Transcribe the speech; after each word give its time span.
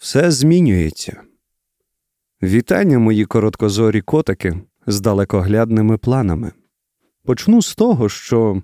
Все 0.00 0.30
змінюється. 0.30 1.22
Вітання, 2.42 2.98
мої 2.98 3.24
короткозорі 3.24 4.00
котики 4.00 4.56
з 4.86 5.00
далекоглядними 5.00 5.98
планами. 5.98 6.52
Почну 7.24 7.62
з 7.62 7.74
того, 7.74 8.08
що 8.08 8.62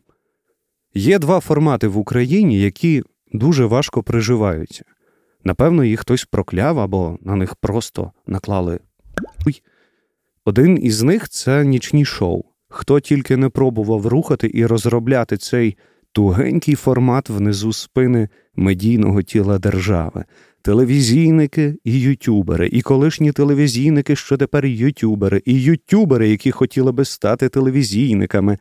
є 0.94 1.18
два 1.18 1.40
формати 1.40 1.88
в 1.88 1.98
Україні, 1.98 2.60
які 2.60 3.02
дуже 3.32 3.66
важко 3.66 4.02
приживаються. 4.02 4.84
Напевно, 5.44 5.84
їх 5.84 6.00
хтось 6.00 6.24
прокляв 6.24 6.78
або 6.78 7.18
на 7.20 7.36
них 7.36 7.54
просто 7.54 8.12
наклали. 8.26 8.80
Один 10.44 10.78
із 10.84 11.02
них 11.02 11.28
це 11.28 11.64
нічні 11.64 12.04
шоу. 12.04 12.44
Хто 12.68 13.00
тільки 13.00 13.36
не 13.36 13.48
пробував 13.48 14.06
рухати 14.06 14.50
і 14.54 14.66
розробляти 14.66 15.36
цей 15.36 15.76
тугенький 16.12 16.74
формат 16.74 17.28
внизу 17.28 17.72
спини 17.72 18.28
медійного 18.54 19.22
тіла 19.22 19.58
держави, 19.58 20.24
телевізійники 20.66 21.74
і 21.84 22.00
ютюбери, 22.00 22.68
і 22.72 22.82
колишні 22.82 23.32
телевізійники, 23.32 24.16
що 24.16 24.36
тепер 24.36 24.66
ютюбери, 24.66 25.42
і 25.44 25.62
ютюбери, 25.62 26.28
які 26.28 26.50
хотіли 26.50 26.92
би 26.92 27.04
стати 27.04 27.48
телевізійниками, 27.48 28.58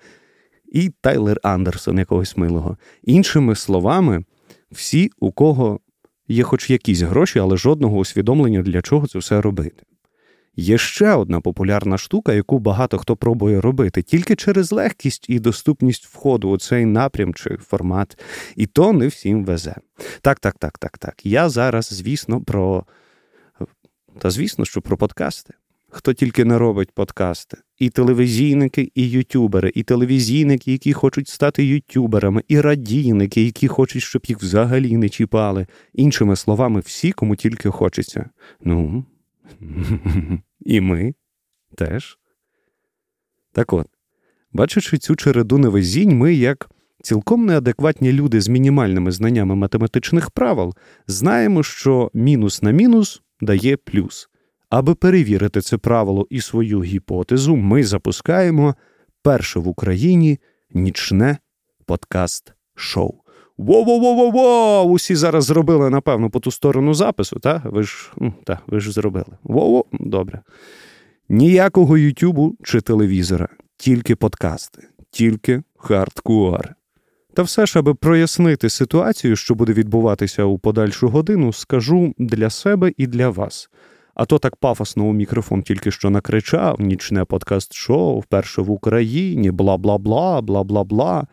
і 0.72 0.92
Тайлер 1.02 1.40
Андерсон 1.44 1.98
якогось 2.00 2.38
милого. 2.38 2.78
Іншими 3.04 3.56
словами, 3.56 4.24
всі, 4.72 5.12
у 5.20 5.32
кого 5.32 5.80
є 6.28 6.44
хоч 6.44 6.70
якісь 6.70 7.02
гроші, 7.02 7.40
але 7.40 7.58
жодного 7.58 7.98
усвідомлення, 7.98 8.62
для 8.62 8.82
чого 8.82 9.08
це 9.08 9.20
все 9.20 9.42
робити. 9.42 9.84
Є 10.56 10.78
ще 10.78 11.14
одна 11.14 11.42
популярна 11.42 11.98
штука, 11.98 12.34
яку 12.34 12.60
багато 12.60 12.98
хто 12.98 13.16
пробує 13.16 13.62
робити, 13.62 14.02
тільки 14.02 14.36
через 14.36 14.72
легкість 14.72 15.26
і 15.30 15.40
доступність 15.40 16.06
входу 16.06 16.50
у 16.50 16.58
цей 16.58 16.86
напрям 16.86 17.34
чи 17.34 17.58
формат, 17.58 18.20
і 18.56 18.66
то 18.66 18.94
не 18.94 19.08
всім 19.08 19.46
везе. 19.46 19.76
Так, 20.22 20.40
так, 20.40 20.58
так, 20.58 20.78
так, 20.78 20.98
так. 20.98 21.26
Я 21.26 21.50
зараз, 21.50 21.86
звісно, 21.86 22.42
про. 22.42 22.86
Та 24.20 24.32
звісно, 24.32 24.66
що 24.66 24.82
про 24.82 24.98
подкасти. 24.98 25.54
Хто 25.90 26.14
тільки 26.14 26.46
не 26.46 26.58
робить 26.58 26.92
подкасти, 26.92 27.58
і 27.80 27.90
телевізійники, 27.90 28.92
і 28.96 29.10
ютюбери, 29.10 29.72
і 29.76 29.84
телевізійники, 29.84 30.72
які 30.72 30.94
хочуть 30.94 31.28
стати 31.28 31.66
ютюберами, 31.66 32.44
і 32.48 32.62
радійники, 32.62 33.44
які 33.44 33.68
хочуть, 33.68 34.04
щоб 34.04 34.22
їх 34.28 34.42
взагалі 34.42 34.98
не 34.98 35.10
чіпали. 35.10 35.68
Іншими 35.94 36.36
словами, 36.36 36.80
всі, 36.80 37.12
кому 37.12 37.36
тільки 37.36 37.70
хочеться. 37.70 38.30
Ну, 38.64 39.06
і 40.60 40.82
ми 40.82 41.14
теж. 41.78 42.18
Так 43.52 43.74
от, 43.74 43.88
бачачи 44.52 44.98
цю 44.98 45.16
череду 45.16 45.58
невезінь, 45.58 46.18
ми, 46.18 46.34
як 46.34 46.70
цілком 47.04 47.46
неадекватні 47.46 48.14
люди 48.14 48.42
з 48.42 48.48
мінімальними 48.48 49.12
знаннями 49.12 49.56
математичних 49.56 50.32
правил, 50.32 50.74
знаємо, 51.08 51.64
що 51.64 52.12
мінус 52.14 52.62
на 52.62 52.72
мінус 52.72 53.22
дає 53.42 53.78
плюс. 53.78 54.30
Аби 54.70 54.96
перевірити 54.96 55.62
це 55.62 55.78
правило 55.78 56.28
і 56.30 56.42
свою 56.42 56.84
гіпотезу, 56.84 57.56
ми 57.56 57.84
запускаємо 57.84 58.76
перше 59.22 59.60
в 59.60 59.68
Україні 59.68 60.40
нічне 60.74 61.38
подкаст-шоу. 61.86 63.25
Во-во-во-во-во! 63.58 64.84
Усі 64.84 65.16
зараз 65.16 65.46
зробили, 65.46 65.90
напевно, 65.90 66.30
по 66.30 66.40
ту 66.40 66.52
сторону 66.52 66.94
запису, 66.94 67.40
так? 67.40 67.62
Ви 67.66 67.84
ж 67.84 68.12
та, 68.44 68.60
ви 68.68 68.80
ж 68.80 68.92
зробили. 68.92 69.38
Во-во, 69.44 69.86
добре. 69.92 70.42
Ніякого 71.30 71.98
Ютубу 71.98 72.56
чи 72.64 72.82
телевізора, 72.82 73.48
тільки 73.78 74.16
подкасти, 74.16 74.88
тільки 75.12 75.64
хардкор. 75.78 76.76
Та 77.34 77.44
все 77.44 77.66
ж, 77.66 77.80
аби 77.80 77.94
прояснити 77.94 78.70
ситуацію, 78.70 79.36
що 79.36 79.56
буде 79.56 79.74
відбуватися 79.74 80.44
у 80.44 80.58
подальшу 80.58 81.10
годину, 81.10 81.54
скажу 81.54 82.14
для 82.18 82.50
себе 82.50 82.92
і 82.98 83.08
для 83.08 83.30
вас. 83.30 83.70
А 84.16 84.26
то 84.26 84.40
так 84.40 84.56
пафосно 84.56 85.04
у 85.04 85.14
мікрофон 85.14 85.62
тільки 85.62 85.92
що 85.92 86.10
накричав: 86.10 86.82
нічне 86.82 87.26
подкаст-шоу, 87.26 88.20
вперше 88.20 88.62
в 88.62 88.72
Україні, 88.72 89.52
бла 89.52 89.78
бла 89.78 89.98
бла, 89.98 90.42
бла 90.42 90.64
бла 90.64 90.84
бла. 90.84 91.28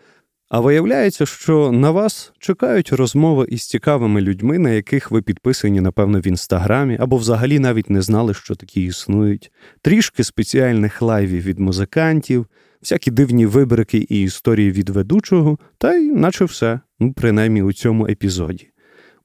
А 0.52 0.60
виявляється, 0.60 1.26
що 1.26 1.72
на 1.72 1.90
вас 1.90 2.32
чекають 2.38 2.92
розмови 2.92 3.46
із 3.48 3.68
цікавими 3.68 4.20
людьми, 4.20 4.58
на 4.58 4.70
яких 4.70 5.10
ви 5.10 5.22
підписані, 5.22 5.80
напевно, 5.80 6.20
в 6.20 6.26
інстаграмі, 6.26 6.96
або 7.00 7.16
взагалі 7.16 7.58
навіть 7.58 7.90
не 7.90 8.02
знали, 8.02 8.34
що 8.34 8.54
такі 8.54 8.84
існують, 8.84 9.52
трішки 9.82 10.24
спеціальних 10.24 11.02
лайвів 11.02 11.42
від 11.42 11.58
музикантів, 11.58 12.46
всякі 12.80 13.10
дивні 13.10 13.46
вибрики 13.46 14.06
і 14.08 14.22
історії 14.22 14.70
від 14.70 14.88
ведучого, 14.88 15.58
та 15.78 15.94
й 15.94 16.10
наче 16.10 16.44
все, 16.44 16.80
ну, 17.00 17.12
принаймні 17.12 17.62
у 17.62 17.72
цьому 17.72 18.06
епізоді. 18.06 18.68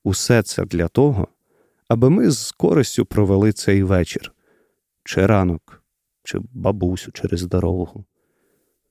Усе 0.04 0.44
це 0.44 0.66
для 0.66 0.88
того, 0.88 1.28
аби 1.88 2.10
ми 2.10 2.32
з 2.32 2.52
користю 2.52 3.06
провели 3.06 3.52
цей 3.52 3.84
вечір, 3.84 4.32
чи 5.04 5.26
ранок, 5.26 5.84
чи 6.24 6.40
бабусю 6.54 7.12
через 7.12 7.44
дорогу. 7.44 8.06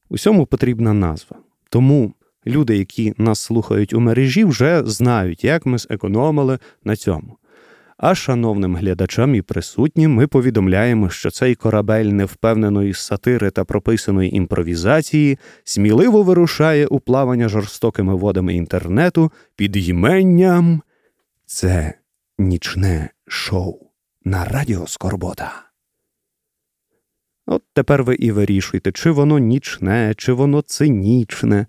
Усьому 0.08 0.46
потрібна 0.46 0.92
назва. 0.92 1.36
Тому 1.68 2.14
люди, 2.46 2.76
які 2.76 3.14
нас 3.18 3.40
слухають 3.40 3.92
у 3.92 4.00
мережі, 4.00 4.44
вже 4.44 4.82
знають, 4.86 5.44
як 5.44 5.66
ми 5.66 5.78
зекономили 5.78 6.58
на 6.84 6.96
цьому. 6.96 7.36
А 7.96 8.14
шановним 8.14 8.76
глядачам 8.76 9.34
і 9.34 9.42
присутнім 9.42 10.14
ми 10.14 10.26
повідомляємо, 10.26 11.10
що 11.10 11.30
цей 11.30 11.54
корабель 11.54 12.04
невпевненої 12.04 12.94
сатири 12.94 13.50
та 13.50 13.64
прописаної 13.64 14.36
імпровізації 14.36 15.38
сміливо 15.64 16.22
вирушає 16.22 16.86
у 16.86 17.00
плавання 17.00 17.48
жорстокими 17.48 18.14
водами 18.14 18.54
інтернету 18.54 19.32
під 19.56 19.88
іменням 19.88 20.82
це 21.46 21.94
нічне 22.38 23.10
шоу 23.26 23.78
на 24.24 24.44
Радіо 24.44 24.86
Скорбота. 24.86 25.52
От 27.46 27.62
тепер 27.72 28.04
ви 28.04 28.14
і 28.14 28.32
вирішуйте, 28.32 28.92
чи 28.92 29.10
воно 29.10 29.38
нічне, 29.38 30.14
чи 30.16 30.32
воно 30.32 30.62
цинічне. 30.62 31.66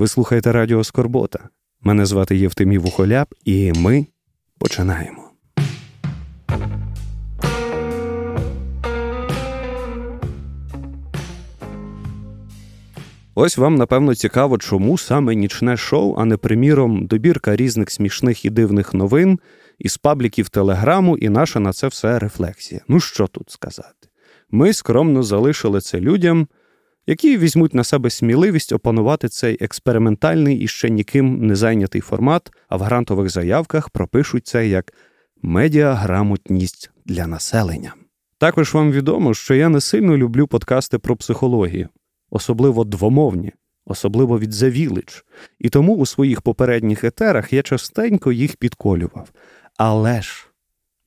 Ви 0.00 0.08
слухаєте 0.08 0.52
Радіо 0.52 0.84
Скорбота. 0.84 1.48
Мене 1.80 2.06
звати 2.06 2.36
Євтимій 2.36 2.78
Вухоляп, 2.78 3.34
і 3.44 3.72
ми 3.76 4.06
починаємо. 4.58 5.30
Ось 13.34 13.58
вам, 13.58 13.74
напевно, 13.74 14.14
цікаво, 14.14 14.58
чому 14.58 14.98
саме 14.98 15.34
нічне 15.34 15.76
шоу, 15.76 16.14
а 16.18 16.24
не, 16.24 16.36
приміром, 16.36 17.06
добірка 17.06 17.56
різних 17.56 17.90
смішних 17.90 18.44
і 18.44 18.50
дивних 18.50 18.94
новин 18.94 19.38
із 19.78 19.96
пабліків 19.96 20.48
телеграму, 20.48 21.16
і 21.16 21.28
наша 21.28 21.60
на 21.60 21.72
це 21.72 21.88
все 21.88 22.18
рефлексія. 22.18 22.80
Ну 22.88 23.00
що 23.00 23.26
тут 23.26 23.50
сказати? 23.50 24.08
Ми 24.50 24.72
скромно 24.72 25.22
залишили 25.22 25.80
це 25.80 26.00
людям 26.00 26.48
які 27.10 27.38
візьмуть 27.38 27.74
на 27.74 27.84
себе 27.84 28.10
сміливість 28.10 28.72
опанувати 28.72 29.28
цей 29.28 29.56
експериментальний 29.60 30.58
і 30.58 30.68
ще 30.68 30.90
ніким 30.90 31.46
не 31.46 31.56
зайнятий 31.56 32.00
формат, 32.00 32.52
а 32.68 32.76
в 32.76 32.82
грантових 32.82 33.30
заявках 33.30 33.90
пропишуть 33.90 34.46
це 34.46 34.68
як 34.68 34.92
медіаграмотність 35.42 36.90
для 37.06 37.26
населення. 37.26 37.94
Також 38.38 38.74
вам 38.74 38.92
відомо, 38.92 39.34
що 39.34 39.54
я 39.54 39.68
не 39.68 39.80
сильно 39.80 40.16
люблю 40.16 40.46
подкасти 40.46 40.98
про 40.98 41.16
психологію, 41.16 41.88
особливо 42.30 42.84
двомовні, 42.84 43.52
особливо 43.84 44.38
від 44.38 44.52
Завілич, 44.52 45.24
і 45.58 45.68
тому 45.68 45.96
у 45.96 46.06
своїх 46.06 46.42
попередніх 46.42 47.04
етерах 47.04 47.52
я 47.52 47.62
частенько 47.62 48.32
їх 48.32 48.56
підколював. 48.56 49.28
Але 49.76 50.22
ж 50.22 50.46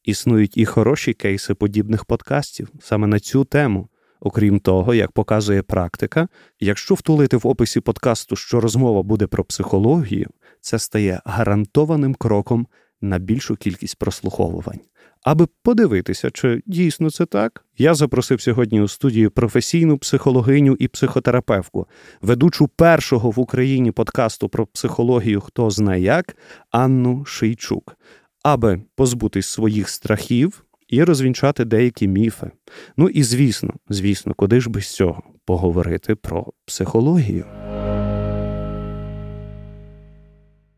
існують 0.04 0.58
і 0.58 0.66
хороші 0.66 1.14
кейси 1.14 1.54
подібних 1.54 2.06
подкастів 2.06 2.70
саме 2.82 3.08
на 3.08 3.20
цю 3.20 3.46
тему. 3.46 3.90
Окрім 4.26 4.60
того, 4.60 4.94
як 4.94 5.12
показує 5.12 5.62
практика, 5.62 6.28
якщо 6.60 6.96
втулити 6.96 7.38
в 7.38 7.48
описі 7.48 7.80
подкасту, 7.80 8.36
що 8.36 8.60
розмова 8.60 9.04
буде 9.04 9.28
про 9.28 9.44
психологію, 9.44 10.30
це 10.62 10.80
стає 10.80 11.22
гарантованим 11.26 12.16
кроком 12.16 12.68
на 13.02 13.20
більшу 13.20 13.56
кількість 13.56 14.00
прослуховувань. 14.00 14.80
Аби 15.24 15.48
подивитися, 15.64 16.32
чи 16.32 16.62
дійсно 16.66 17.12
це 17.12 17.26
так, 17.26 17.66
я 17.78 17.94
запросив 17.94 18.42
сьогодні 18.42 18.82
у 18.82 18.88
студію 18.88 19.32
професійну 19.32 19.98
психологиню 19.98 20.76
і 20.80 20.88
психотерапевтку, 20.88 21.88
ведучу 22.22 22.68
першого 22.68 23.32
в 23.32 23.40
Україні 23.40 23.92
подкасту 23.92 24.50
про 24.50 24.66
психологію 24.66 25.42
Хто 25.42 25.70
знає 25.70 26.04
як 26.04 26.38
Анну 26.72 27.26
Шийчук, 27.26 27.98
аби 28.44 28.82
позбутись 28.96 29.48
своїх 29.48 29.90
страхів 29.90 30.66
і 30.88 31.04
розвінчати 31.04 31.66
деякі 31.66 32.08
міфи. 32.08 32.52
Ну 32.98 33.10
і 33.10 33.24
звісно, 33.24 33.74
звісно, 33.90 34.34
куди 34.38 34.62
ж 34.62 34.70
без 34.70 34.96
цього 34.96 35.24
поговорити 35.46 36.16
про 36.16 36.46
психологію. 36.66 37.46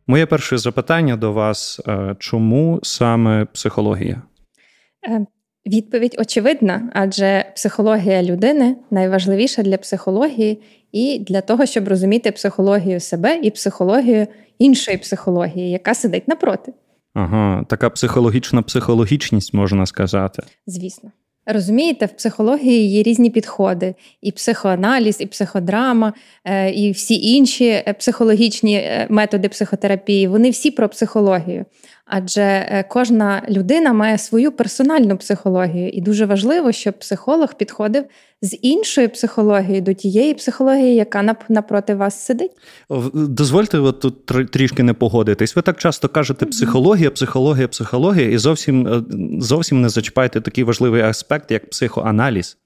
Моє 0.07 0.25
перше 0.25 0.57
запитання 0.57 1.16
до 1.16 1.31
вас: 1.34 1.81
е, 1.88 2.16
чому 2.19 2.80
саме 2.84 3.46
психологія? 3.46 4.22
Е, 5.10 5.25
відповідь 5.66 6.16
очевидна, 6.19 6.92
адже 6.94 7.46
психологія 7.56 8.24
людини 8.24 8.75
найважливіша 8.92 9.63
для 9.63 9.78
психології 9.78 10.62
і 10.92 11.19
для 11.19 11.42
того, 11.42 11.66
щоб 11.66 11.88
розуміти 11.88 12.31
психологію 12.31 13.00
себе 13.00 13.40
і 13.44 13.51
психологію 13.51 14.28
іншої 14.60 14.98
психології, 14.98 15.72
яка 15.72 15.94
сидить 15.94 16.28
напроти. 16.28 16.74
Ага, 17.16 17.66
така 17.70 17.90
психологічна 17.90 18.62
психологічність, 18.62 19.54
можна 19.54 19.86
сказати. 19.86 20.44
Звісно. 20.68 21.12
Розумієте, 21.46 22.06
в 22.06 22.12
психології 22.12 22.92
є 22.92 23.04
різні 23.04 23.30
підходи: 23.30 23.96
і 24.22 24.32
психоаналіз, 24.32 25.22
і 25.22 25.26
психодрама, 25.26 26.14
е, 26.46 26.72
і 26.72 26.92
всі 26.92 27.32
інші 27.32 27.66
е, 27.66 27.96
психологічні 28.00 28.76
е, 28.76 29.08
методи 29.10 29.50
психотерапії. 29.50 30.28
Вони 30.28 30.50
всі 30.50 30.72
про 30.72 30.90
психологію. 30.90 31.66
Адже 32.06 32.86
кожна 32.90 33.44
людина 33.50 33.94
має 33.94 34.18
свою 34.18 34.52
персональну 34.52 35.18
психологію, 35.18 35.90
і 35.90 36.02
дуже 36.02 36.25
важливо, 36.25 36.72
щоб 36.72 37.00
психолог 37.00 37.54
підходив 37.54 38.06
з 38.42 38.57
іншою 38.62 39.10
психологією 39.10 39.81
до 39.81 39.94
тієї 39.94 40.34
психології, 40.34 40.96
яка 40.96 41.36
напроти 41.50 41.96
вас 41.96 42.25
сидить. 42.25 42.52
Дозвольте 43.13 43.80
от 43.80 44.00
тут 44.00 44.25
трішки 44.52 44.84
не 44.84 44.94
погодитись. 44.94 45.56
Ви 45.56 45.62
так 45.62 45.78
часто 45.78 46.10
кажете 46.10 46.46
психологія, 46.46 47.12
психологія, 47.12 47.68
психологія, 47.68 48.30
і 48.30 48.38
зовсім 48.38 48.88
е, 48.88 49.04
зовсім 49.40 49.81
не 49.81 49.90
зачіпаєте 49.90 50.42
такий 50.42 50.63
важливий 50.63 51.01
аспект, 51.01 51.51
як 51.51 51.69
психоаналіз. 51.69 52.58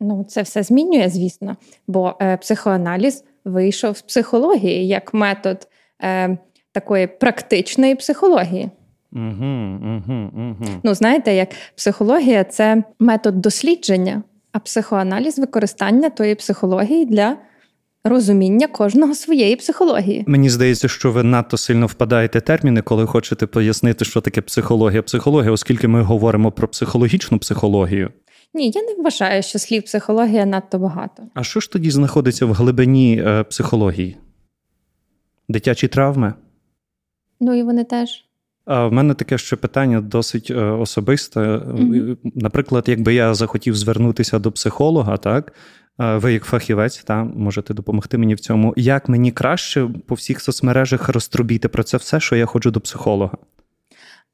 Ну, 0.00 0.24
це 0.28 0.42
все 0.42 0.62
змінює, 0.62 1.08
звісно, 1.08 1.56
бо 1.86 2.14
е, 2.20 2.36
психоаналіз 2.36 3.24
вийшов 3.44 3.96
з 3.96 4.02
психології 4.02 4.86
як 4.86 5.14
метод 5.14 5.68
е, 6.02 6.38
такої 6.80 7.06
практичної 7.06 7.94
психології. 7.94 8.70
Угу, 9.12 9.46
угу, 9.82 10.30
угу. 10.34 10.68
Ну, 10.82 10.94
знаєте, 10.94 11.34
як 11.34 11.48
психологія 11.74 12.44
це 12.44 12.82
метод 12.98 13.40
дослідження 13.40 14.22
а 14.52 14.58
психоаналіз 14.58 15.38
використання 15.38 16.10
тої 16.10 16.34
психології 16.34 17.06
для 17.06 17.36
розуміння 18.04 18.66
кожного 18.66 19.14
своєї 19.14 19.56
психології. 19.56 20.24
Мені 20.26 20.50
здається, 20.50 20.88
що 20.88 21.12
ви 21.12 21.22
надто 21.22 21.56
сильно 21.56 21.86
впадаєте 21.86 22.40
терміни, 22.40 22.82
коли 22.82 23.06
хочете 23.06 23.46
пояснити, 23.46 24.04
що 24.04 24.20
таке 24.20 24.40
психологія. 24.40 25.02
Психологія, 25.02 25.52
оскільки 25.52 25.88
ми 25.88 26.02
говоримо 26.02 26.52
про 26.52 26.68
психологічну 26.68 27.38
психологію. 27.38 28.10
Ні, 28.54 28.70
я 28.70 28.82
не 28.82 29.02
вважаю, 29.02 29.42
що 29.42 29.58
слів 29.58 29.82
психологія 29.82 30.46
надто 30.46 30.78
багато. 30.78 31.22
А 31.34 31.44
що 31.44 31.60
ж 31.60 31.72
тоді 31.72 31.90
знаходиться 31.90 32.46
в 32.46 32.52
глибині 32.52 33.22
е, 33.26 33.44
психології? 33.44 34.16
Дитячі 35.48 35.88
травми? 35.88 36.34
Ну 37.40 37.54
і 37.54 37.62
вони 37.62 37.84
теж. 37.84 38.24
В 38.66 38.90
мене 38.90 39.14
таке 39.14 39.38
ще 39.38 39.56
питання 39.56 40.00
досить 40.00 40.50
е, 40.50 40.60
особисте. 40.60 41.40
Mm-hmm. 41.40 42.16
Наприклад, 42.34 42.84
якби 42.86 43.14
я 43.14 43.34
захотів 43.34 43.76
звернутися 43.76 44.38
до 44.38 44.52
психолога, 44.52 45.16
так 45.16 45.52
ви, 45.98 46.32
як 46.32 46.44
фахівець, 46.44 47.02
та 47.04 47.24
можете 47.24 47.74
допомогти 47.74 48.18
мені 48.18 48.34
в 48.34 48.40
цьому. 48.40 48.74
Як 48.76 49.08
мені 49.08 49.32
краще 49.32 49.88
по 50.06 50.14
всіх 50.14 50.40
соцмережах 50.40 51.08
розтрубіти 51.08 51.68
про 51.68 51.82
це 51.82 51.96
все, 51.96 52.20
що 52.20 52.36
я 52.36 52.46
ходжу 52.46 52.70
до 52.70 52.80
психолога? 52.80 53.36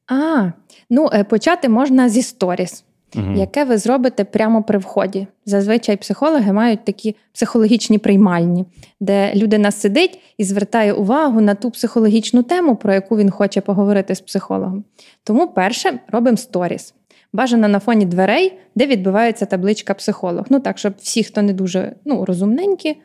А, 0.07 0.51
ну 0.91 1.11
е, 1.13 1.25
почати 1.25 1.69
можна 1.69 2.09
зі 2.09 2.23
сторіс 2.23 2.85
угу. 3.17 3.33
яке 3.37 3.65
ви 3.65 3.79
зробите 3.79 4.25
прямо 4.25 4.63
при 4.63 4.79
вході. 4.79 5.27
Зазвичай 5.47 5.97
психологи 5.97 6.53
мають 6.53 6.85
такі 6.85 7.17
психологічні 7.33 7.99
приймальні, 7.99 8.65
де 9.01 9.35
людина 9.35 9.71
сидить 9.71 10.21
і 10.39 10.45
звертає 10.45 10.93
увагу 10.93 11.41
на 11.41 11.55
ту 11.55 11.71
психологічну 11.71 12.43
тему, 12.43 12.77
про 12.77 12.95
яку 12.95 13.17
він 13.17 13.31
хоче 13.31 13.61
поговорити 13.61 14.15
з 14.15 14.21
психологом. 14.21 14.85
Тому 15.25 15.49
перше 15.49 15.99
робимо 16.09 16.37
сторіс. 16.37 16.95
Бажано 17.33 17.69
на 17.69 17.79
фоні 17.79 18.05
дверей, 18.05 18.59
де 18.75 18.87
відбувається 18.87 19.47
табличка 19.47 19.95
психолог. 19.95 20.47
Ну 20.51 20.61
так, 20.61 20.79
щоб 20.79 20.95
всі, 20.99 21.25
хто 21.25 21.43
не 21.43 21.53
дуже 21.53 21.93
ну, 22.05 22.25
розумненькі, 22.25 22.97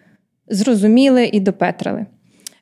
зрозуміли 0.48 1.30
і 1.34 1.40
допетрили. 1.40 2.06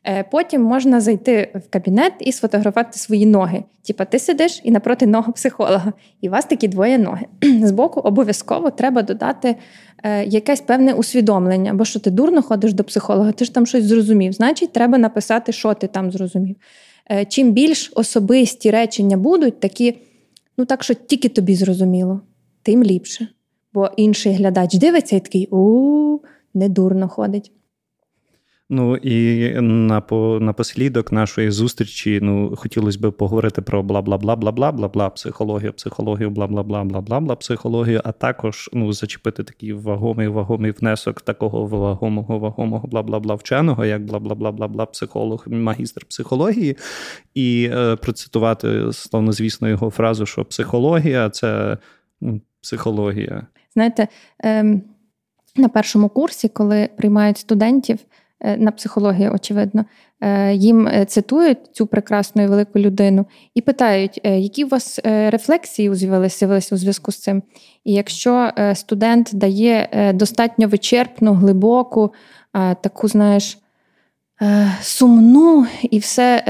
Е, 0.10 0.26
потім 0.32 0.62
можна 0.62 1.02
зайти 1.02 1.52
в 1.56 1.70
кабінет 1.70 2.14
і 2.20 2.32
сфотографувати 2.32 3.00
свої 3.00 3.26
ноги. 3.26 3.64
Типа, 3.88 4.06
ти 4.06 4.20
сидиш 4.20 4.62
і 4.64 4.72
напроти 4.72 5.08
ногу 5.08 5.32
психолога, 5.32 5.94
і 6.22 6.28
у 6.28 6.32
вас 6.32 6.46
такі 6.46 6.68
двоє 6.68 6.98
ноги. 6.98 7.26
Збоку 7.68 8.00
обов'язково 8.00 8.72
треба 8.72 9.02
додати 9.02 9.56
е, 10.04 10.26
якесь 10.26 10.62
певне 10.62 10.94
усвідомлення, 10.94 11.74
бо 11.74 11.86
що 11.86 12.00
ти 12.00 12.12
дурно 12.12 12.42
ходиш 12.42 12.74
до 12.74 12.84
психолога, 12.84 13.32
ти 13.32 13.46
ж 13.46 13.54
там 13.54 13.66
щось 13.66 13.84
зрозумів. 13.84 14.34
Значить, 14.34 14.74
треба 14.74 14.98
написати, 14.98 15.52
що 15.52 15.74
ти 15.74 15.88
там 15.88 16.12
зрозумів. 16.12 16.56
Е, 17.12 17.26
чим 17.26 17.52
більш 17.52 17.92
особисті 17.96 18.72
речення 18.72 19.18
будуть, 19.18 19.60
такі, 19.60 19.98
ну 20.58 20.66
так, 20.66 20.84
що 20.84 20.94
тільки 20.94 21.30
тобі 21.30 21.56
зрозуміло, 21.56 22.22
тим 22.64 22.84
ліпше. 22.84 23.28
Бо 23.74 23.90
інший 23.98 24.34
глядач 24.34 24.76
дивиться 24.76 25.16
і 25.16 25.20
такий 25.20 25.48
у 25.52 26.20
не 26.54 26.70
дурно 26.70 27.10
ходить. 27.10 27.52
Ну 28.70 28.98
і 28.98 29.54
на 29.62 30.02
по 30.02 30.38
напослідок 30.42 31.12
нашої 31.12 31.52
зустрічі 31.52 32.20
ну 32.22 32.56
хотілося 32.56 33.00
б 33.00 33.12
поговорити 33.12 33.62
про 33.62 33.84
бла 33.84 34.02
бла 34.02 34.18
бла 34.18 34.36
бла 34.36 34.52
бла 34.52 34.72
бла 34.72 34.88
бла 34.88 35.10
психологію, 35.10 35.74
психологію, 35.74 36.30
бла 36.30 36.48
бла 36.48 36.64
бла 36.64 36.84
бла 36.84 37.02
бла 37.02 37.20
бла 37.20 37.36
психологію, 37.36 38.02
а 38.04 38.12
також 38.12 38.70
ну 38.74 38.94
зачепити 38.94 39.44
такий 39.44 39.74
вагомий 39.74 40.28
вагомий 40.28 40.72
внесок 40.72 41.22
такого 41.22 41.66
вагомого 41.66 42.40
вагомого 42.40 42.88
бла 42.88 43.04
бла 43.04 43.20
бла 43.20 43.36
вченого, 43.36 43.86
як 43.86 44.06
бла 44.06 44.20
бла 44.20 44.36
бла 44.36 44.52
бла 44.52 44.68
бла 44.68 44.86
психолог, 44.86 45.44
магістр 45.48 46.06
психології, 46.06 46.78
і 47.34 47.70
е, 47.74 47.96
процитувати 47.96 48.94
словно 48.94 49.32
звісно 49.32 49.70
його 49.70 49.90
фразу, 49.90 50.26
що 50.26 50.46
психологія 50.46 51.30
це 51.30 51.78
ну, 52.22 52.42
психологія. 52.62 53.48
Знаєте, 53.74 54.08
ем, 54.40 54.82
на 55.56 55.70
першому 55.70 56.10
курсі, 56.10 56.50
коли 56.50 56.90
приймають 56.98 57.38
студентів. 57.38 58.00
Е, 58.40 58.58
на 58.58 58.72
психології, 58.72 59.30
очевидно, 59.30 59.86
е, 60.22 60.54
їм 60.54 60.88
е, 60.88 61.06
цитують 61.06 61.58
цю 61.72 61.88
прекрасну 61.88 62.44
і 62.44 62.48
велику 62.48 62.80
людину 62.80 63.26
і 63.54 63.62
питають, 63.62 64.22
які 64.24 64.64
у 64.64 64.68
вас 64.68 65.00
рефлексії 65.04 65.96
з'явилися 65.96 66.48
у 66.72 66.78
зв'язку 66.78 67.12
з 67.12 67.18
цим. 67.18 67.44
І 67.84 67.94
якщо 67.94 68.52
студент 68.74 69.30
дає 69.34 70.12
достатньо 70.16 70.68
вичерпну, 70.68 71.34
глибоку, 71.34 72.14
таку, 72.82 73.08
знаєш, 73.08 73.58
сумну 74.82 75.66
і 75.82 76.00
все, 76.00 76.44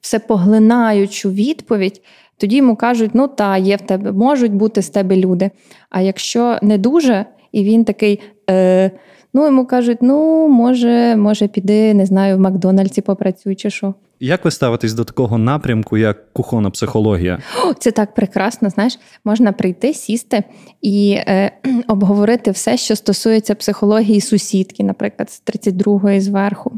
все 0.00 0.18
поглинаючу 0.18 1.30
відповідь. 1.30 2.02
Тоді 2.36 2.56
йому 2.56 2.76
кажуть, 2.76 3.10
ну 3.14 3.28
та, 3.28 3.56
є 3.56 3.76
в 3.76 3.80
тебе, 3.80 4.12
можуть 4.12 4.52
бути 4.52 4.82
з 4.82 4.88
тебе 4.88 5.16
люди. 5.16 5.50
А 5.90 6.00
якщо 6.00 6.58
не 6.62 6.78
дуже, 6.78 7.26
і 7.52 7.64
він 7.64 7.84
такий 7.84 8.20
е, 8.50 8.90
Ну, 9.34 9.44
йому 9.46 9.66
кажуть, 9.66 9.98
ну, 10.00 10.48
може, 10.48 11.16
може, 11.16 11.48
піди, 11.48 11.94
не 11.94 12.06
знаю, 12.06 12.36
в 12.36 12.40
Макдональдсі 12.40 13.00
попрацюй 13.00 13.54
чи 13.54 13.70
що. 13.70 13.94
Як 14.20 14.44
ви 14.44 14.50
ставитесь 14.50 14.94
до 14.94 15.04
такого 15.04 15.38
напрямку, 15.38 15.96
як 15.96 16.32
кухонна 16.32 16.70
психологія? 16.70 17.38
Це 17.78 17.90
так 17.90 18.14
прекрасно. 18.14 18.70
Знаєш, 18.70 18.98
можна 19.24 19.52
прийти, 19.52 19.94
сісти 19.94 20.42
і 20.82 21.10
е, 21.10 21.50
обговорити 21.88 22.50
все, 22.50 22.76
що 22.76 22.96
стосується 22.96 23.54
психології 23.54 24.20
сусідки, 24.20 24.84
наприклад, 24.84 25.30
з 25.30 25.42
32-ї 25.46 26.20
зверху, 26.20 26.72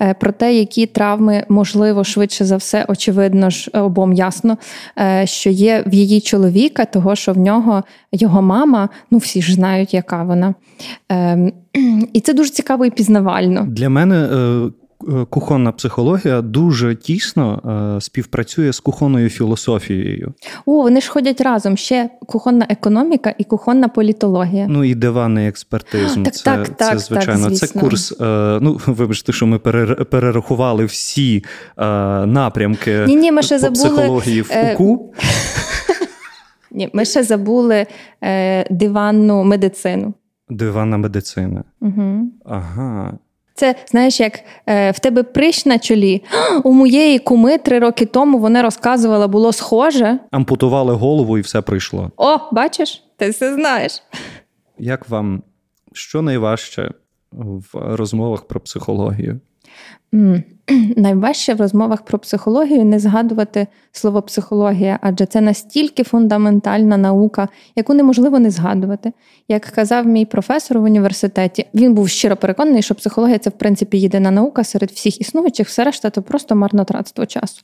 е, 0.00 0.14
про 0.14 0.32
те, 0.32 0.54
які 0.54 0.86
травми 0.86 1.44
можливо 1.48 2.04
швидше 2.04 2.44
за 2.44 2.56
все, 2.56 2.84
очевидно 2.88 3.50
ж, 3.50 3.70
обом 3.74 4.12
ясно, 4.12 4.58
е, 4.98 5.26
що 5.26 5.50
є 5.50 5.84
в 5.86 5.94
її 5.94 6.20
чоловіка, 6.20 6.84
того 6.84 7.14
що 7.14 7.32
в 7.32 7.38
нього 7.38 7.84
його 8.12 8.42
мама, 8.42 8.88
ну 9.10 9.18
всі 9.18 9.42
ж 9.42 9.54
знають, 9.54 9.94
яка 9.94 10.22
вона. 10.22 10.54
Е, 11.12 11.52
і 12.12 12.20
це 12.20 12.34
дуже 12.34 12.50
цікаво 12.50 12.84
і 12.86 12.90
пізнавально. 12.90 13.66
Для 13.68 13.88
мене 13.88 14.28
Е, 14.32 14.70
кухонна 15.30 15.72
психологія 15.72 16.42
дуже 16.42 16.94
тісно 16.94 17.62
е, 17.96 18.00
співпрацює 18.00 18.72
з 18.72 18.80
кухонною 18.80 19.30
філософією. 19.30 20.34
О, 20.66 20.82
вони 20.82 21.00
ж 21.00 21.10
ходять 21.10 21.40
разом. 21.40 21.76
Ще 21.76 22.10
кухонна 22.26 22.66
економіка 22.68 23.34
і 23.38 23.44
кухонна 23.44 23.88
політологія. 23.88 24.66
Ну 24.68 24.84
і 24.84 24.94
диванний 24.94 25.48
експертизм. 25.48 26.22
Так, 26.22 26.34
це, 26.34 26.44
так, 26.44 26.66
це 26.66 26.72
так, 26.74 26.98
звичайно. 26.98 27.48
Так, 27.48 27.56
це 27.56 27.78
курс. 27.80 28.12
Е, 28.20 28.58
ну, 28.62 28.80
вибачте, 28.86 29.32
що 29.32 29.46
ми 29.46 29.58
перерахували 30.04 30.84
всі 30.84 31.44
напрямки 32.26 33.04
ні, 33.06 33.16
ні, 33.16 33.32
ми 33.32 33.42
ще 33.42 33.54
по 33.54 33.60
забули, 33.60 33.94
психології 33.94 34.42
в 34.42 34.72
УКУ. 34.72 35.12
Ні, 36.70 36.90
ми 36.92 37.04
ще 37.04 37.22
забули 37.22 37.86
диванну 38.70 39.44
медицину. 39.44 40.14
Диванна 40.48 40.96
медицина. 40.96 41.64
Угу. 41.80 42.32
Ага. 42.44 43.18
Це 43.58 43.74
знаєш, 43.86 44.20
як 44.20 44.40
е, 44.66 44.90
в 44.90 44.98
тебе 44.98 45.22
прищ 45.22 45.66
на 45.66 45.78
чолі. 45.78 46.22
У 46.64 46.72
моєї 46.72 47.18
куми 47.18 47.58
три 47.58 47.78
роки 47.78 48.06
тому 48.06 48.38
вона 48.38 48.62
розказувала, 48.62 49.28
було 49.28 49.52
схоже. 49.52 50.18
Ампутували 50.30 50.94
голову 50.94 51.38
і 51.38 51.40
все 51.40 51.60
прийшло. 51.60 52.10
О, 52.16 52.38
бачиш, 52.52 53.04
ти 53.16 53.30
все 53.30 53.54
знаєш. 53.54 54.02
Як 54.78 55.08
вам 55.08 55.42
що 55.92 56.22
найважче 56.22 56.90
в 57.32 57.68
розмовах 57.72 58.44
про 58.44 58.60
психологію? 58.60 59.40
Найважче 60.96 61.54
в 61.54 61.60
розмовах 61.60 62.02
про 62.02 62.18
психологію 62.18 62.84
не 62.84 62.98
згадувати 62.98 63.66
слово 63.92 64.22
психологія, 64.22 64.98
адже 65.02 65.26
це 65.26 65.40
настільки 65.40 66.02
фундаментальна 66.04 66.96
наука, 66.96 67.48
яку 67.76 67.94
неможливо 67.94 68.38
не 68.38 68.50
згадувати. 68.50 69.12
Як 69.48 69.62
казав 69.62 70.06
мій 70.06 70.24
професор 70.24 70.78
в 70.78 70.82
університеті, 70.82 71.66
він 71.74 71.94
був 71.94 72.08
щиро 72.08 72.36
переконаний, 72.36 72.82
що 72.82 72.94
психологія 72.94 73.38
це 73.38 73.50
в 73.50 73.52
принципі 73.52 73.98
єдина 73.98 74.30
наука 74.30 74.64
серед 74.64 74.90
всіх 74.90 75.20
існуючих, 75.20 75.68
все 75.68 75.84
решта 75.84 76.10
то 76.10 76.22
просто 76.22 76.56
марнотратство 76.56 77.26
часу. 77.26 77.62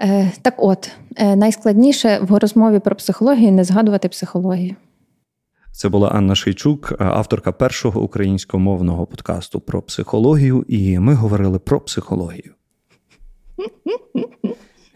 Е, 0.00 0.30
Так 0.42 0.54
от, 0.56 0.90
е, 1.16 1.36
найскладніше 1.36 2.18
в 2.22 2.38
розмові 2.38 2.78
про 2.78 2.96
психологію 2.96 3.52
не 3.52 3.64
згадувати 3.64 4.08
психологію. 4.08 4.76
Це 5.76 5.88
була 5.88 6.08
Анна 6.08 6.34
Шейчук, 6.34 6.92
авторка 6.98 7.52
першого 7.52 8.02
українськомовного 8.02 9.06
подкасту 9.06 9.60
про 9.60 9.82
психологію, 9.82 10.64
і 10.68 10.98
ми 10.98 11.14
говорили 11.14 11.58
про 11.58 11.80
психологію. 11.80 12.54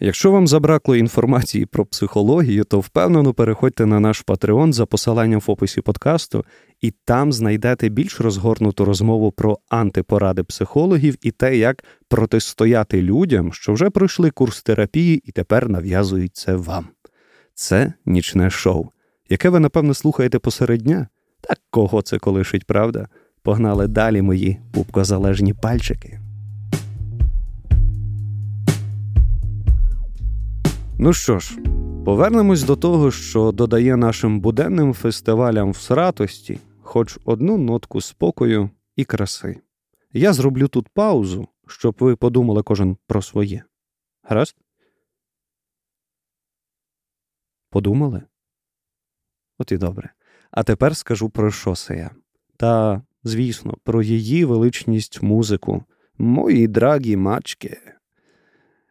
Якщо 0.01 0.31
вам 0.31 0.47
забракло 0.47 0.97
інформації 0.97 1.67
про 1.67 1.87
психологію, 1.87 2.65
то 2.65 2.81
впевнено 2.81 3.35
переходьте 3.35 3.87
на 3.87 4.01
наш 4.01 4.25
Patreon 4.25 4.73
за 4.73 4.87
посиланням 4.87 5.41
в 5.41 5.51
описі 5.51 5.81
подкасту, 5.81 6.45
і 6.81 6.91
там 7.05 7.33
знайдете 7.33 7.89
більш 7.89 8.21
розгорнуту 8.21 8.85
розмову 8.85 9.33
про 9.33 9.59
антипоради 9.69 10.43
психологів 10.43 11.17
і 11.23 11.31
те, 11.31 11.57
як 11.57 11.85
протистояти 12.09 13.03
людям, 13.03 13.53
що 13.53 13.73
вже 13.73 13.91
пройшли 13.91 14.31
курс 14.31 14.63
терапії 14.63 15.23
і 15.25 15.33
тепер 15.33 15.69
нав'язують 15.69 16.37
це 16.37 16.55
вам. 16.55 16.89
Це 17.55 17.93
нічне 18.07 18.51
шоу, 18.51 18.89
яке 19.31 19.49
ви, 19.49 19.61
напевно, 19.61 19.95
слухаєте 19.95 20.39
посеред 20.39 20.83
дня. 20.83 21.09
Так 21.41 21.61
кого 21.71 22.03
це 22.03 22.19
колишить, 22.19 22.65
правда? 22.65 23.09
Погнали 23.43 23.89
далі 23.89 24.23
мої 24.23 24.61
пупкозалежні 24.73 25.55
пальчики. 25.55 26.21
Ну 30.99 31.13
що 31.13 31.39
ж, 31.39 31.59
повернемось 32.05 32.63
до 32.63 32.77
того, 32.77 33.11
що 33.11 33.53
додає 33.53 33.97
нашим 33.97 34.41
буденним 34.41 34.95
фестивалям 34.95 35.71
в 35.71 35.77
сратості 35.77 36.59
хоч 36.83 37.19
одну 37.25 37.59
нотку 37.59 38.01
спокою 38.01 38.71
і 38.97 39.05
краси. 39.05 39.61
Я 40.13 40.33
зроблю 40.33 40.69
тут 40.69 40.89
паузу, 40.89 41.49
щоб 41.67 41.97
ви 42.01 42.17
подумали 42.17 42.63
кожен 42.63 42.97
про 43.07 43.23
своє. 43.23 43.63
Гаразд? 44.23 44.57
Подумали? 47.71 48.23
От 49.61 49.73
і 49.73 49.77
добре. 49.77 50.13
А 50.51 50.63
тепер 50.63 50.97
скажу 50.97 51.31
про 51.31 51.51
шосея. 51.51 52.11
Та, 52.57 53.03
звісно, 53.25 53.75
про 53.85 54.03
її 54.03 54.45
величність 54.45 55.23
музику, 55.23 55.85
мої 56.19 56.69
драгі 56.69 57.17
мачки 57.17 57.79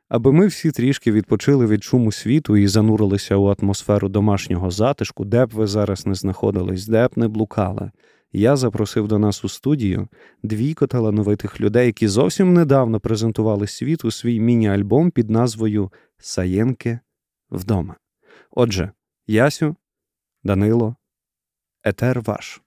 аби 0.09 0.31
ми 0.31 0.47
всі 0.47 0.71
трішки 0.71 1.11
відпочили 1.11 1.65
від 1.65 1.83
шуму 1.83 2.11
світу 2.11 2.57
і 2.57 2.67
занурилися 2.67 3.35
у 3.35 3.55
атмосферу 3.59 4.09
домашнього 4.09 4.71
затишку, 4.71 5.25
де 5.25 5.45
б 5.45 5.49
ви 5.49 5.67
зараз 5.67 6.05
не 6.05 6.15
знаходились, 6.15 6.87
де 6.87 7.07
б 7.07 7.11
не 7.15 7.27
блукали. 7.27 7.91
Я 8.33 8.55
запросив 8.55 9.07
до 9.07 9.19
нас 9.19 9.45
у 9.45 9.49
студію 9.49 10.07
двійко 10.43 10.87
талановитих 10.87 11.61
людей, 11.61 11.85
які 11.85 12.07
зовсім 12.07 12.53
недавно 12.53 12.99
презентували 12.99 13.67
світу 13.67 14.11
свій 14.11 14.39
міні-альбом 14.39 15.11
під 15.11 15.29
назвою 15.29 15.91
Саєнки 16.17 16.99
вдома. 17.51 17.95
Отже, 18.51 18.91
Ясю, 19.27 19.75
Данило, 20.43 20.95
Етер 21.83 22.21
ваш. 22.21 22.61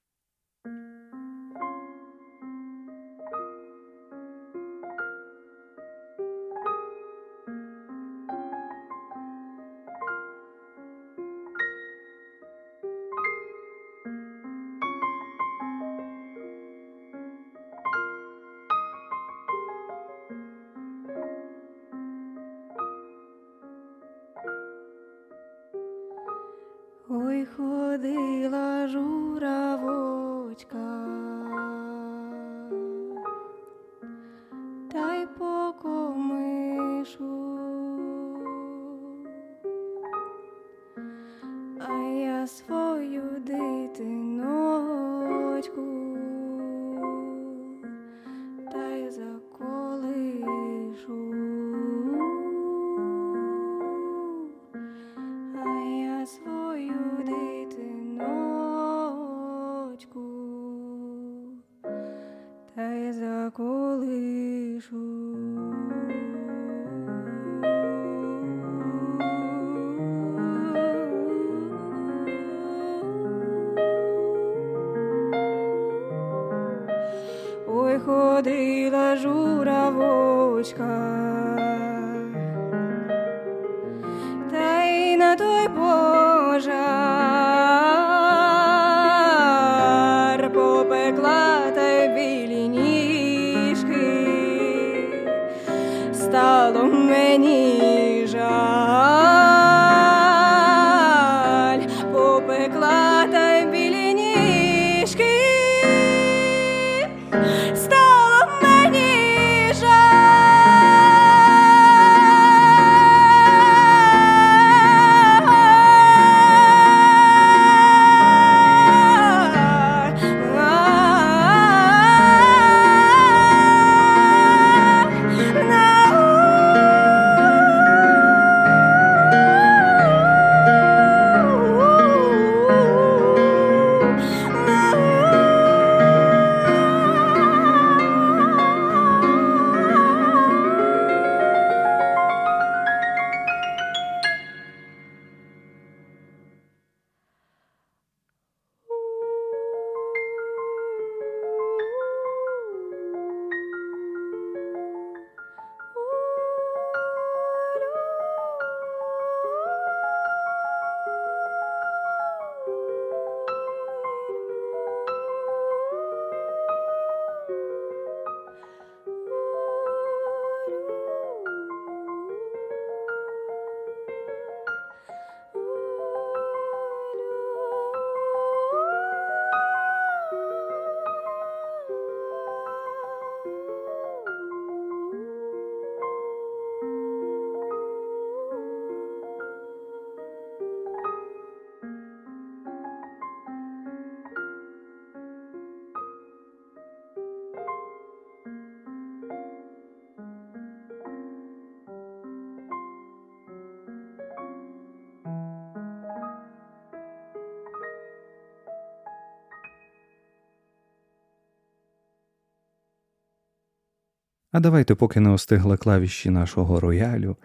А 214.53 214.61
давайте, 214.61 214.95
поки 214.95 215.21
не 215.21 215.31
остигли 215.31 215.77
клавіші 215.77 216.31
нашого 216.31 216.81
роялю, 216.81 217.37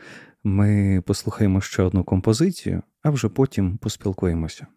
ми 0.43 1.01
послухаємо 1.05 1.61
ще 1.61 1.83
одну 1.83 2.03
композицію, 2.03 2.81
а 3.03 3.09
вже 3.09 3.29
потім 3.29 3.77
поспілкуємося. 3.77 4.67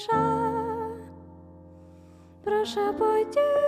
Душа. 0.00 0.40
Прошепотіла 2.44 3.60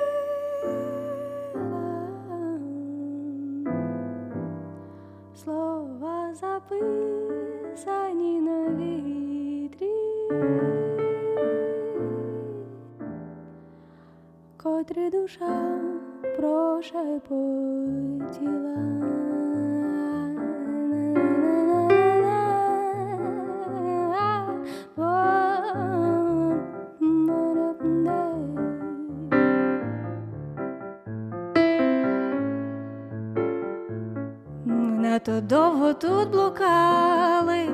слова 5.34 6.34
записані 6.34 7.20
на 8.40 8.68
вітрі, 8.68 9.94
котрі 14.56 15.10
душа 15.10 15.80
прошепотіла. 16.36 17.62
Надто 35.25 35.41
довго 35.41 35.95
тут 35.95 36.30
блукали, 36.30 37.69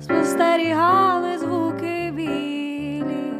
спостерігали 0.00 1.38
звуки 1.38 2.10
білі, 2.14 3.32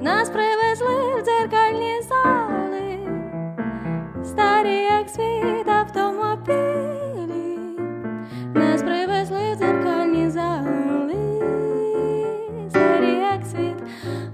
нас 0.00 0.30
привезли 0.30 1.14
в 1.18 1.24
дзеркальні 1.24 2.00
зали, 2.02 2.98
старі, 4.24 4.74
як 4.74 5.08
світ 5.08 5.68
автомобілі, 5.68 7.58
нас 8.54 8.82
привезли 8.82 9.52
в 9.52 9.56
дзеркальні 9.56 10.30
зали, 10.30 11.14
старі, 12.70 13.12
як 13.12 13.44
світ 13.46 13.82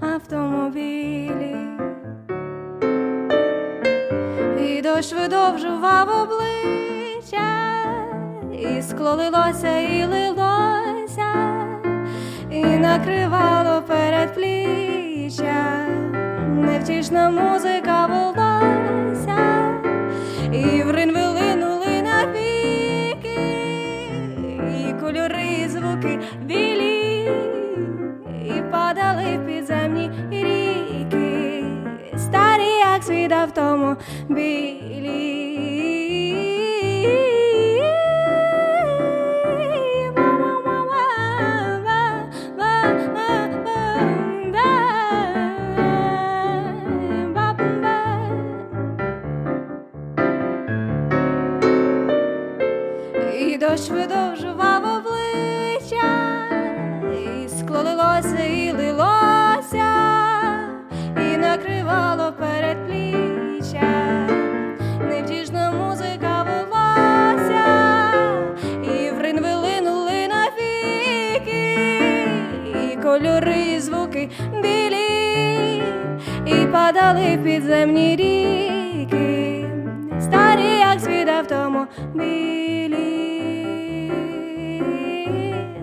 автомобілі, 0.01 1.55
і 4.59 4.81
дощ 4.81 5.13
видовжував 5.13 6.09
обличчя 6.09 6.94
скло 9.05 9.15
лилося, 9.15 9.79
і 9.79 10.05
лилося, 10.05 11.33
і 12.51 12.63
накривало 12.63 13.81
передпліччя, 13.81 15.87
невтішна 16.55 17.29
музика 17.29 18.05
волнася, 18.05 19.37
і 20.53 20.83
в 20.83 20.91
рин 20.91 21.13
вилинули 21.13 22.01
навіки, 22.01 23.39
і 24.79 24.93
кольори, 25.01 25.47
і 25.65 25.67
звуки 25.67 26.19
білі, 26.41 27.31
і 28.45 28.61
падали 28.71 29.39
підземні 29.47 30.11
ріки, 30.31 31.63
старі, 32.17 32.69
як 32.93 33.03
світ 33.03 33.31
автомобілі. 33.31 34.94
Кольори, 73.25 73.79
звуки 73.81 74.29
білі, 74.63 75.81
і 76.45 76.67
падали 76.71 77.39
підземні 77.43 78.15
ріки, 78.15 79.65
старі, 80.19 80.79
як 80.79 80.99
світ 80.99 81.29
автомобілі, 81.29 82.97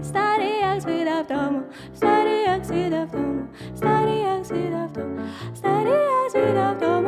старі, 0.03 0.51
як 0.73 0.83
світ 0.83 1.09
автомобілі, 1.09 1.63
старі, 1.95 2.43
як 2.47 2.65
світ 2.65 2.95
автомобілі, 2.95 3.47
старі, 3.77 4.19
як 4.19 4.47
світ 4.47 4.75
автомобілі, 4.75 5.25
старі, 5.55 5.91
як 5.91 6.31
світ 6.31 6.57
автомобілі. 6.57 7.02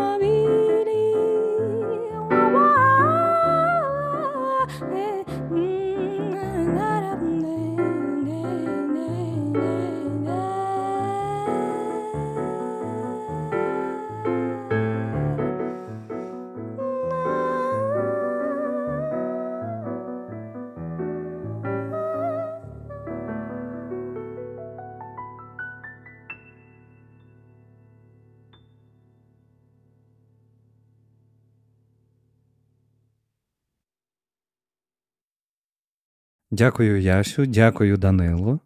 Дякую, 36.59 37.03
Ясю, 37.03 37.47
дякую, 37.47 37.97
Данило. 37.97 38.59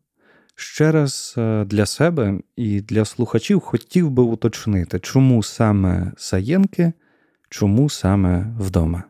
Ще 0.54 0.92
раз 0.92 1.34
е, 1.38 1.64
для 1.64 1.86
себе 1.86 2.40
і 2.56 2.80
для 2.80 3.04
слухачів 3.04 3.60
хотів 3.60 4.10
би 4.10 4.22
уточнити, 4.22 5.00
чому 5.00 5.42
саме 5.42 6.12
Саєнки, 6.16 6.92
чому 7.48 7.90
саме 7.90 8.54
вдома. 8.58 9.02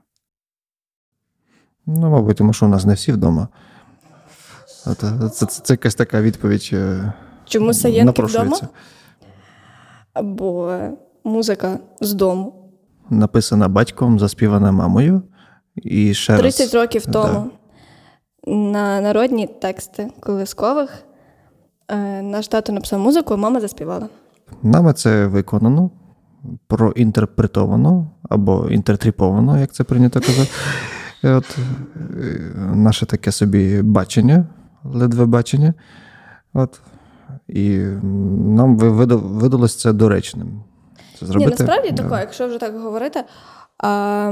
Ну, 1.86 2.10
мабуть, 2.10 2.36
тому 2.36 2.52
що 2.52 2.66
у 2.66 2.68
нас 2.68 2.84
не 2.84 2.94
всі 2.94 3.12
вдома. 3.12 3.48
Е, 4.86 4.94
Це, 4.94 5.28
це, 5.28 5.46
це 5.46 5.72
якась 5.74 5.94
така 5.94 6.20
відповідь. 6.22 6.70
е, 6.72 7.12
Чому 7.44 7.74
Саєнки 7.74 8.22
вдома? 8.22 8.58
Бо 10.22 10.78
музика 11.24 11.78
з 12.00 12.14
дому. 12.14 12.70
Написана 13.10 13.68
батьком, 13.68 14.18
заспівана 14.18 14.72
мамою. 14.72 15.22
І 15.76 16.14
ще 16.14 16.38
30 16.38 16.60
раз. 16.60 16.74
років 16.74 17.06
тому 17.06 17.50
на 18.48 19.00
народні 19.00 19.46
тексти 19.46 20.08
колискових 20.20 20.90
е, 21.88 22.22
наш 22.22 22.48
тато 22.48 22.72
написав 22.72 23.00
музику, 23.00 23.34
а 23.34 23.36
мама 23.36 23.60
заспівала. 23.60 24.08
Нами 24.62 24.92
це 24.92 25.26
виконано, 25.26 25.90
проінтерпретовано 26.66 28.10
або 28.28 28.68
інтертріповано, 28.70 29.58
як 29.58 29.72
це 29.72 29.84
прийнято 29.84 30.20
казати. 30.20 30.50
От, 31.24 31.58
е, 32.20 32.52
наше 32.74 33.06
таке 33.06 33.32
собі 33.32 33.82
бачення, 33.82 34.44
ледве 34.84 35.26
бачення. 35.26 35.74
От. 36.54 36.80
І 37.48 37.78
нам 38.46 38.76
ви- 38.76 38.88
вида- 38.90 39.16
видалось 39.38 39.80
це 39.80 39.92
доречним. 39.92 40.48
Зробити. 41.20 41.38
Ні, 41.44 41.46
насправді 41.50 41.90
Да. 41.90 42.02
тако, 42.02 42.16
якщо 42.16 42.46
вже 42.46 42.58
так 42.58 42.80
говорити. 42.80 43.20
А, 43.78 44.30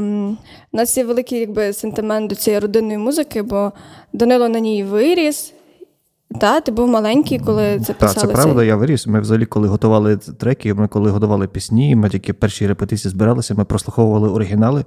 у 0.72 0.77
нас 0.77 0.96
є 0.96 1.05
великий 1.05 1.40
якби, 1.40 1.72
сентимент 1.72 2.31
до 2.31 2.35
цієї 2.35 2.61
родинної 2.61 2.99
музики, 2.99 3.42
бо 3.42 3.72
Данило 4.12 4.49
на 4.49 4.61
ній 4.61 4.85
виріс. 4.85 5.53
Та, 6.40 6.61
ти 6.61 6.72
був 6.72 6.88
маленький, 6.88 7.38
коли 7.38 7.81
це 7.81 7.92
Так, 7.92 8.12
це 8.14 8.27
правда, 8.27 8.55
цей- 8.61 8.66
я 8.68 8.77
виріс. 8.77 9.07
Ми 9.07 9.20
взагалі, 9.20 9.46
коли 9.46 9.68
готували 9.68 10.16
треки, 10.16 10.75
ми 10.75 10.88
коли 10.88 11.11
готували 11.11 11.49
пісні, 11.49 11.96
ми 11.96 12.09
тільки 12.11 12.33
перші 12.33 12.66
репетиції 12.66 13.11
збиралися, 13.12 13.55
ми 13.55 13.64
прослуховували 13.64 14.29
оригінали, 14.29 14.85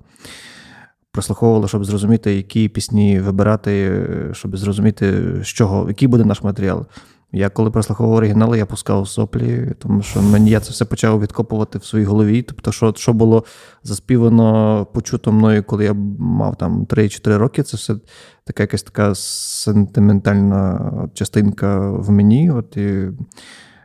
прослуховували, 1.12 1.68
щоб 1.68 1.86
зрозуміти, 1.86 2.34
які 2.36 2.70
пісні 2.70 3.20
вибирати, 3.20 4.02
щоб 4.34 4.58
зрозуміти, 4.58 5.24
з 5.44 5.48
чого, 5.48 5.86
який 5.88 6.08
буде 6.08 6.26
наш 6.26 6.44
матеріал. 6.44 6.86
Я 7.32 7.50
коли 7.50 7.72
прослуховував 7.72 8.18
оригінали, 8.18 8.58
я 8.58 8.66
пускав 8.66 9.08
соплі, 9.08 9.72
тому 9.80 10.02
що 10.02 10.22
мені 10.22 10.50
я 10.50 10.60
це 10.60 10.72
все 10.72 10.86
почав 10.86 11.22
відкопувати 11.22 11.78
в 11.78 11.86
своїй 11.86 12.06
голові. 12.06 12.42
Тобто, 12.42 12.72
що, 12.72 12.94
що 12.98 13.14
було 13.14 13.44
заспівано, 13.84 14.88
почуто 14.94 15.32
мною, 15.32 15.64
коли 15.64 15.86
я 15.86 15.94
мав 16.20 16.56
там 16.56 16.86
3-4 16.86 17.38
роки, 17.38 17.64
це 17.64 17.78
все 17.78 17.96
така 18.44 18.64
якась 18.64 18.84
така 18.84 19.16
сентиментальна 19.16 20.92
частинка 21.14 21.92
в 21.92 22.10
мені. 22.10 22.52
От, 22.52 22.78
і, 22.78 23.08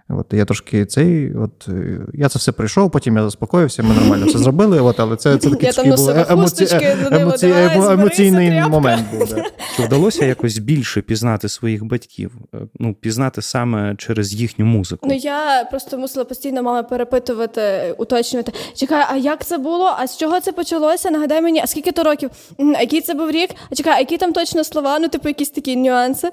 от 0.08 0.26
я 0.32 0.44
трошки 0.44 0.86
цей, 0.86 1.34
от 1.34 1.68
е, 1.68 2.00
я 2.14 2.28
це 2.28 2.38
все 2.38 2.52
пройшов, 2.52 2.90
потім 2.90 3.16
я 3.16 3.22
заспокоївся, 3.22 3.82
ми 3.82 3.94
нормально 3.94 4.26
все 4.26 4.38
зробили. 4.38 4.80
От, 4.80 5.00
але 5.00 5.16
це, 5.16 5.38
це 5.38 5.50
такий 5.50 5.70
Я 5.76 5.96
був 5.96 6.08
емоці... 6.10 6.26
хусточки, 6.26 6.96
емоці... 7.10 7.46
емоційний 7.92 8.50
тряпка. 8.50 8.68
момент 8.68 9.06
був. 9.12 9.28
Да. 9.28 9.44
Чи 9.76 9.82
вдалося 9.82 10.24
якось 10.24 10.58
більше 10.58 11.02
пізнати 11.02 11.48
своїх 11.48 11.84
батьків? 11.84 12.32
Е, 12.54 12.58
Ну, 12.78 12.94
пізнати 12.94 13.42
саме 13.42 13.94
через 13.98 14.34
їхню 14.34 14.64
музику? 14.64 15.06
Ну 15.08 15.14
я 15.14 15.64
просто 15.70 15.98
мусила 15.98 16.24
постійно 16.24 16.62
мами 16.62 16.82
перепитувати, 16.82 17.94
уточнювати. 17.98 18.52
Чекай, 18.74 19.04
а 19.10 19.16
як 19.16 19.44
це 19.44 19.58
було? 19.58 19.94
А 19.98 20.06
з 20.06 20.16
чого 20.16 20.40
це 20.40 20.52
почалося? 20.52 21.10
Нагадай 21.10 21.42
мені, 21.42 21.60
а 21.62 21.66
скільки 21.66 21.92
то 21.92 22.02
років? 22.02 22.30
А 22.58 22.80
який 22.80 23.00
це 23.00 23.14
був 23.14 23.30
рік? 23.30 23.50
А 23.70 23.74
чекай, 23.74 23.92
а 23.96 23.98
які 23.98 24.16
там 24.16 24.32
точно 24.32 24.64
слова? 24.64 24.98
Ну, 24.98 25.08
типу, 25.08 25.28
якісь 25.28 25.50
такі 25.50 25.76
нюанси. 25.76 26.28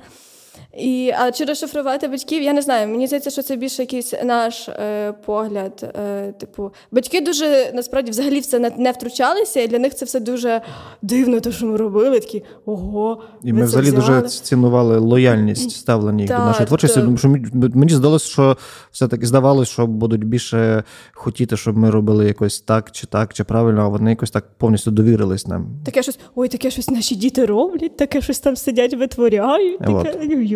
І, 0.78 1.14
а 1.20 1.32
чи 1.32 1.46
розшифрувати 1.46 2.08
батьків, 2.08 2.44
я 2.44 2.54
не 2.54 2.62
знаю. 2.62 2.88
Мені 2.88 3.08
здається, 3.08 3.30
що 3.30 3.44
це 3.44 3.56
більше 3.56 3.82
якийсь 3.82 4.14
наш 4.24 4.70
е, 4.70 5.14
погляд. 5.26 5.94
Е, 6.00 6.32
типу, 6.32 6.72
батьки 6.92 7.22
дуже 7.22 7.72
насправді 7.74 8.12
взагалі 8.12 8.40
в 8.40 8.46
це 8.46 8.60
не, 8.60 8.72
не 8.78 8.92
втручалися, 8.92 9.62
і 9.62 9.68
для 9.68 9.80
них 9.80 9.96
це 9.96 10.06
все 10.06 10.20
дуже 10.20 10.62
дивно, 11.02 11.40
те, 11.40 11.52
що 11.52 11.66
ми 11.66 11.78
робили. 11.78 12.20
Такі 12.20 12.44
ого. 12.66 13.24
І 13.44 13.54
ми 13.54 13.64
взагалі 13.64 13.88
взяли». 13.88 14.22
дуже 14.22 14.30
цінували 14.30 14.98
лояльність 14.98 15.72
ставлення 15.72 16.26
до 16.26 16.34
нашої 16.34 16.68
творчості. 16.68 16.96
так. 16.96 17.06
Тому 17.06 17.18
що 17.18 17.30
мені- 17.74 17.94
здалося, 17.94 18.28
що 18.28 18.58
все-таки 18.92 19.26
здавалося, 19.26 19.72
що 19.72 19.88
будуть 19.88 20.24
більше 20.24 20.84
хотіти, 21.14 21.58
щоб 21.58 21.78
ми 21.78 21.90
робили 21.90 22.28
якось 22.28 22.62
так, 22.62 22.92
чи 22.92 23.08
так, 23.08 23.34
чи 23.34 23.44
правильно, 23.44 23.82
а 23.82 23.88
вони 23.88 24.10
якось 24.10 24.32
так 24.32 24.46
повністю 24.58 24.92
довірились 24.92 25.48
нам. 25.48 25.68
Таке 25.86 26.04
щось, 26.04 26.20
ой, 26.36 26.48
таке 26.48 26.72
щось 26.72 26.90
наші 26.90 27.16
діти 27.16 27.46
роблять, 27.46 27.98
таке 27.98 28.22
щось 28.22 28.40
там 28.40 28.56
сидять, 28.56 28.94
витворяють, 28.94 29.82
Вот. 29.88 30.08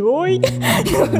Ой. 0.05 0.41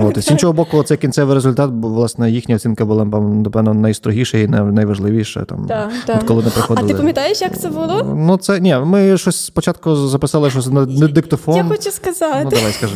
От. 0.01 0.23
З 0.23 0.31
іншого 0.31 0.53
боку, 0.53 0.83
це 0.83 0.97
кінцевий 0.97 1.35
результат, 1.35 1.69
бо 1.71 1.87
власне 1.87 2.31
їхня 2.31 2.55
оцінка 2.55 2.85
була 2.85 3.05
напевно 3.05 3.73
найстрогіша 3.73 4.37
і 4.37 4.47
найважливіша. 4.47 5.43
Там, 5.43 5.65
Так, 5.67 5.91
от 6.07 6.23
коли 6.23 6.43
не 6.43 6.49
А 6.69 6.83
ти 6.83 6.93
пам'ятаєш, 6.93 7.41
як 7.41 7.57
це 7.57 7.69
було? 7.69 8.15
Ну, 8.15 8.37
це 8.37 8.59
ні, 8.59 8.75
ми 8.75 9.17
щось 9.17 9.45
спочатку 9.45 9.95
записали 9.95 10.49
щось 10.49 10.67
на 10.67 10.85
на 10.85 11.07
диктофон. 11.07 11.55
Я 11.55 11.63
хочу 11.63 11.91
сказати. 11.91 12.41
Ну, 12.43 12.49
давай, 12.49 12.71
скажи. 12.71 12.95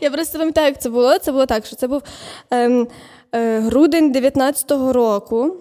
Я 0.00 0.10
просто 0.10 0.38
пам'ятаю, 0.38 0.66
як 0.66 0.80
це 0.80 0.90
було. 0.90 1.18
Це 1.18 1.32
було 1.32 1.46
так, 1.46 1.66
що 1.66 1.76
це 1.76 1.88
був 1.88 2.02
ем, 2.50 2.88
е, 3.34 3.60
грудень 3.60 4.12
19-го 4.12 4.92
року. 4.92 5.56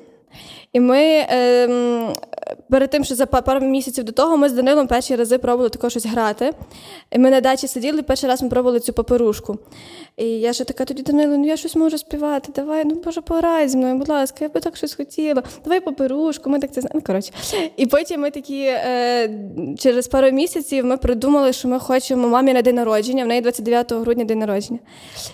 І 0.73 0.79
ми 0.79 1.25
ем, 1.29 2.13
перед 2.69 2.89
тим, 2.89 3.03
що 3.03 3.15
за 3.15 3.25
пару 3.25 3.65
місяців 3.65 4.03
до 4.03 4.11
того, 4.11 4.37
ми 4.37 4.49
з 4.49 4.53
Данилом 4.53 4.87
перші 4.87 5.15
рази 5.15 5.37
пробували 5.37 5.69
також 5.69 5.91
щось 5.91 6.05
грати. 6.05 6.51
І 7.11 7.19
ми 7.19 7.29
на 7.29 7.41
дачі 7.41 7.67
сиділи, 7.67 8.01
перший 8.01 8.29
раз 8.29 8.43
ми 8.43 8.49
пробували 8.49 8.79
цю 8.79 8.93
паперушку. 8.93 9.57
І 10.17 10.25
я 10.25 10.53
ще 10.53 10.63
така 10.63 10.85
тоді 10.85 11.03
Данило, 11.03 11.37
ну 11.37 11.45
я 11.45 11.57
щось 11.57 11.75
можу 11.75 11.97
співати. 11.97 12.51
Давай, 12.55 12.85
ну 12.85 13.01
боже, 13.05 13.21
пограй 13.21 13.67
зі 13.67 13.77
мною, 13.77 13.95
будь 13.95 14.09
ласка, 14.09 14.37
я 14.41 14.49
би 14.49 14.59
так 14.59 14.77
щось 14.77 14.95
хотіла. 14.95 15.43
Давай 15.63 15.79
паперушку, 15.79 16.49
ми 16.49 16.59
так 16.59 16.71
це 16.71 16.81
знаємо. 16.81 16.99
Ну, 16.99 17.01
коротше. 17.05 17.31
І 17.77 17.85
потім 17.85 18.21
ми 18.21 18.31
такі 18.31 18.63
е, 18.63 19.29
через 19.79 20.07
пару 20.07 20.31
місяців 20.31 20.85
ми 20.85 20.97
придумали, 20.97 21.53
що 21.53 21.67
ми 21.67 21.79
хочемо 21.79 22.27
мамі 22.27 22.53
на 22.53 22.61
день 22.61 22.75
народження, 22.75 23.23
в 23.23 23.27
неї 23.27 23.41
29 23.41 23.91
грудня 23.91 24.23
день 24.23 24.39
народження. 24.39 24.79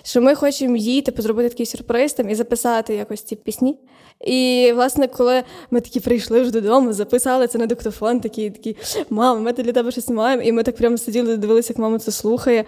Що 0.02 0.20
ми 0.20 0.34
хочемо 0.34 0.76
їй 0.76 1.02
типу, 1.02 1.22
зробити 1.22 1.48
такий 1.48 1.66
сюрприз 1.66 2.12
там, 2.12 2.30
і 2.30 2.34
записати 2.34 2.94
якось 2.94 3.22
ці 3.22 3.36
пісні. 3.36 3.78
І, 4.24 4.72
власне, 4.74 5.08
коли 5.08 5.42
ми 5.70 5.80
такі 5.80 6.00
прийшли 6.00 6.40
вже 6.40 6.50
додому, 6.50 6.92
записали 6.92 7.46
це 7.46 7.58
на 7.58 7.66
диктофон, 7.66 8.20
такі, 8.20 8.50
такі 8.50 8.76
мама, 9.10 9.40
ми 9.40 9.52
для 9.52 9.72
тебе 9.72 9.90
щось 9.90 10.08
маємо. 10.08 10.42
І 10.42 10.52
ми 10.52 10.62
так 10.62 10.76
прямо 10.76 10.98
сиділи, 10.98 11.36
дивилися, 11.36 11.72
як 11.72 11.78
мама 11.78 11.98
це 11.98 12.12
слухає. 12.12 12.64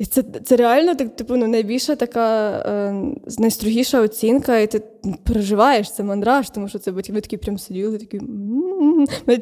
І 0.00 0.06
це, 0.06 0.24
це 0.44 0.56
реально 0.56 0.94
так, 0.94 1.16
типу, 1.16 1.36
ну, 1.36 1.46
найбільша 1.46 1.96
така 1.96 2.50
е, 2.50 2.94
найстрогіша 3.38 4.00
оцінка, 4.00 4.58
і 4.58 4.66
ти 4.66 4.82
переживаєш 5.24 5.92
це 5.92 6.02
мандраж, 6.02 6.50
тому 6.50 6.68
що 6.68 6.78
це 6.78 6.92
батьки 6.92 7.12
такі 7.12 7.36
прям 7.36 7.58
сиділи, 7.58 7.98
такі. 7.98 8.20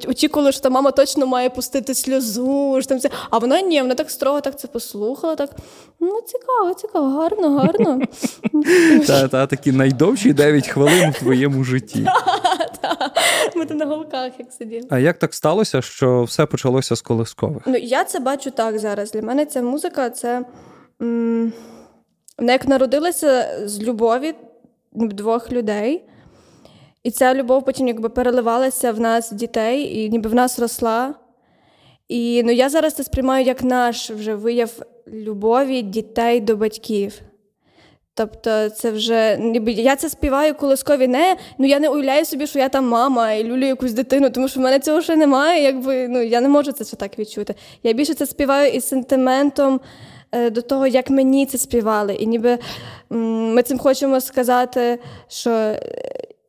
Очікували, 0.08 0.52
що 0.52 0.60
та 0.60 0.70
мама 0.70 0.90
точно 0.90 1.26
має 1.26 1.50
пустити 1.50 1.94
сльозу. 1.94 2.76
Що 2.80 2.88
там 2.88 2.98
це. 2.98 3.10
А 3.30 3.38
вона 3.38 3.60
ні, 3.60 3.82
вона 3.82 3.94
так 3.94 4.10
строго 4.10 4.40
так 4.40 4.58
це 4.58 4.68
послухала. 4.68 5.36
Так 5.36 5.50
ну 6.00 6.20
цікаво, 6.26 6.74
цікаво, 6.74 7.08
гарно, 7.08 7.50
гарно. 7.50 8.00
Та, 9.06 9.28
та 9.28 9.46
такі 9.46 9.72
найдовші 9.72 10.32
9 10.32 10.68
хвилин 10.68 11.10
в 11.10 11.18
твоєму 11.18 11.64
житті. 11.64 12.06
Ми 13.56 13.66
там 13.66 13.76
на 13.76 13.86
голках 13.86 14.32
як 14.38 14.52
сиділи. 14.52 14.86
А 14.90 14.98
як 14.98 15.18
так 15.18 15.34
сталося, 15.34 15.82
що 15.82 16.22
все 16.22 16.46
почалося 16.46 16.96
з 16.96 17.00
колискових? 17.00 17.62
Ну, 17.66 17.76
я 17.76 18.04
це 18.04 18.20
бачу 18.20 18.50
так 18.50 18.78
зараз. 18.78 19.12
Для 19.12 19.22
мене 19.22 19.46
ця 19.46 19.62
музика 19.62 20.10
це 20.10 20.44
вона 20.98 22.52
як 22.52 22.68
народилася 22.68 23.61
з 23.64 23.82
любові 23.82 24.34
двох 24.92 25.52
людей. 25.52 26.04
І 27.02 27.11
ця 27.11 27.34
любов 27.34 27.64
потім 27.64 27.88
якби 27.88 28.08
переливалася 28.08 28.92
в 28.92 29.00
нас 29.00 29.32
дітей, 29.32 29.98
і 29.98 30.11
ніби 30.11 30.30
в 30.30 30.34
нас 30.34 30.58
росла. 30.58 31.14
І 32.08 32.42
ну, 32.42 32.52
я 32.52 32.68
зараз 32.68 32.94
це 32.94 33.04
сприймаю 33.04 33.46
як 33.46 33.62
наш 33.62 34.11
вже 34.11 34.34
вияв 34.34 34.70
любові 35.06 35.82
дітей 35.82 36.40
до 36.40 36.56
батьків. 36.56 37.20
Тобто, 38.14 38.68
це 38.68 38.90
вже 38.90 39.37
ніби 39.37 39.72
я 39.72 39.96
це 39.96 40.08
співаю 40.08 40.54
колискові 40.54 41.08
не. 41.08 41.37
Ну 41.58 41.66
я 41.66 41.80
не 41.80 41.88
уявляю 41.88 42.24
собі, 42.24 42.46
що 42.46 42.58
я 42.58 42.68
там 42.68 42.88
мама 42.88 43.32
і 43.32 43.44
люблю 43.44 43.66
якусь 43.66 43.92
дитину, 43.92 44.30
тому 44.30 44.48
що 44.48 44.61
в 44.61 44.62
мене 44.62 44.80
цього 44.80 45.02
ще 45.02 45.16
немає. 45.16 45.62
Якби 45.62 46.08
ну 46.08 46.22
я 46.22 46.40
не 46.40 46.48
можу 46.48 46.72
це 46.72 46.84
ще 46.84 46.96
так 46.96 47.18
відчути. 47.18 47.54
Я 47.82 47.92
більше 47.92 48.14
це 48.14 48.26
співаю 48.26 48.72
із 48.72 48.88
сентиментом 48.88 49.80
до 50.32 50.62
того, 50.62 50.86
як 50.86 51.10
мені 51.10 51.46
це 51.46 51.58
співали. 51.58 52.14
І 52.14 52.26
ніби 52.26 52.58
ми 53.10 53.62
цим 53.62 53.78
хочемо 53.78 54.20
сказати, 54.20 54.98
що 55.28 55.50
е, 55.50 55.80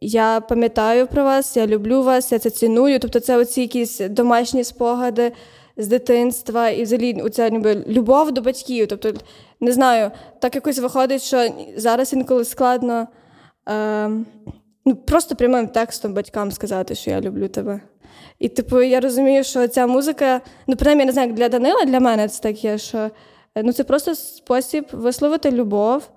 я 0.01 0.41
пам'ятаю 0.41 1.07
про 1.07 1.23
вас, 1.23 1.57
я 1.57 1.67
люблю 1.67 2.03
вас, 2.03 2.31
я 2.31 2.39
це 2.39 2.49
ціную. 2.49 2.99
Тобто, 2.99 3.19
це 3.19 3.37
оці 3.37 3.61
якісь 3.61 3.99
домашні 3.99 4.63
спогади 4.63 5.31
з 5.77 5.87
дитинства 5.87 6.69
і 6.69 6.83
взагалі 6.83 7.21
оця 7.21 7.49
ніби 7.49 7.83
любов 7.87 8.31
до 8.31 8.41
батьків. 8.41 8.87
Тобто, 8.87 9.13
не 9.59 9.71
знаю, 9.71 10.11
так 10.39 10.55
якось 10.55 10.79
виходить, 10.79 11.21
що 11.21 11.49
зараз 11.77 12.13
інколи 12.13 12.45
складно 12.45 13.07
е, 13.69 14.09
ну, 14.85 14.95
просто 14.95 15.35
прямим 15.35 15.67
текстом 15.67 16.13
батькам 16.13 16.51
сказати, 16.51 16.95
що 16.95 17.11
я 17.11 17.21
люблю 17.21 17.47
тебе. 17.47 17.81
І, 18.39 18.49
типу, 18.49 18.81
я 18.81 18.99
розумію, 18.99 19.43
що 19.43 19.67
ця 19.67 19.87
музика, 19.87 20.41
ну, 20.67 20.75
принаймні, 20.75 21.01
я 21.01 21.05
не 21.05 21.11
знаю, 21.11 21.33
для 21.33 21.49
Данила, 21.49 21.85
для 21.85 21.99
мене 21.99 22.27
це 22.27 22.43
так 22.43 22.63
є, 22.63 22.77
що 22.77 22.97
е, 22.97 23.11
ну, 23.63 23.73
це 23.73 23.83
просто 23.83 24.15
спосіб 24.15 24.85
висловити 24.93 25.51
любов. 25.51 26.09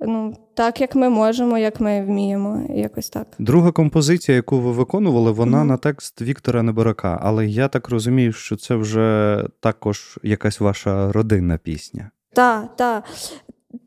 Ну, 0.00 0.36
так, 0.54 0.80
як 0.80 0.94
ми 0.94 1.08
можемо, 1.08 1.58
як 1.58 1.80
ми 1.80 2.04
вміємо, 2.04 2.66
якось 2.74 3.10
так. 3.10 3.26
Друга 3.38 3.72
композиція, 3.72 4.36
яку 4.36 4.60
ви 4.60 4.72
виконували, 4.72 5.30
вона 5.30 5.64
на 5.64 5.76
текст 5.76 6.22
Віктора 6.22 6.62
Неборака. 6.62 7.18
Але 7.22 7.46
я 7.46 7.68
так 7.68 7.88
розумію, 7.88 8.32
що 8.32 8.56
це 8.56 8.74
вже 8.74 9.44
також 9.60 10.18
якась 10.22 10.60
ваша 10.60 11.12
родинна 11.12 11.58
пісня. 11.58 12.10
Так, 12.32 12.76
так. 12.76 13.04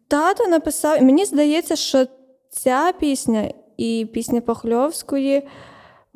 Тато 0.08 0.48
написав, 0.48 1.02
мені 1.04 1.26
здається, 1.26 1.76
що 1.76 2.06
ця 2.50 2.94
пісня 3.00 3.52
і 3.78 4.08
пісня 4.14 4.42
Похльовської, 4.42 5.48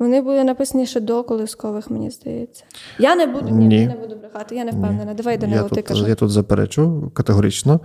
Вони 0.04 0.20
були 0.22 0.44
написані 0.44 0.86
ще 0.86 1.00
до 1.00 1.24
колискових, 1.24 1.90
мені 1.90 2.10
здається. 2.10 2.64
Я 2.98 3.16
не 3.16 3.26
буду, 3.26 3.48
ні, 3.48 3.66
Ні. 3.66 3.80
я 3.80 3.88
не 3.88 3.94
буду 3.94 4.16
брехати, 4.16 4.54
я 4.56 4.64
не 4.64 4.70
впевнена. 4.70 5.14
Давай, 5.14 5.34
Я 5.34 5.40
Данило, 5.40 5.68
ти 5.68 5.74
тут, 5.74 5.84
кажи. 5.84 6.04
я 6.08 6.14
тут 6.14 6.30
заперечу 6.30 7.10
категорично. 7.14 7.80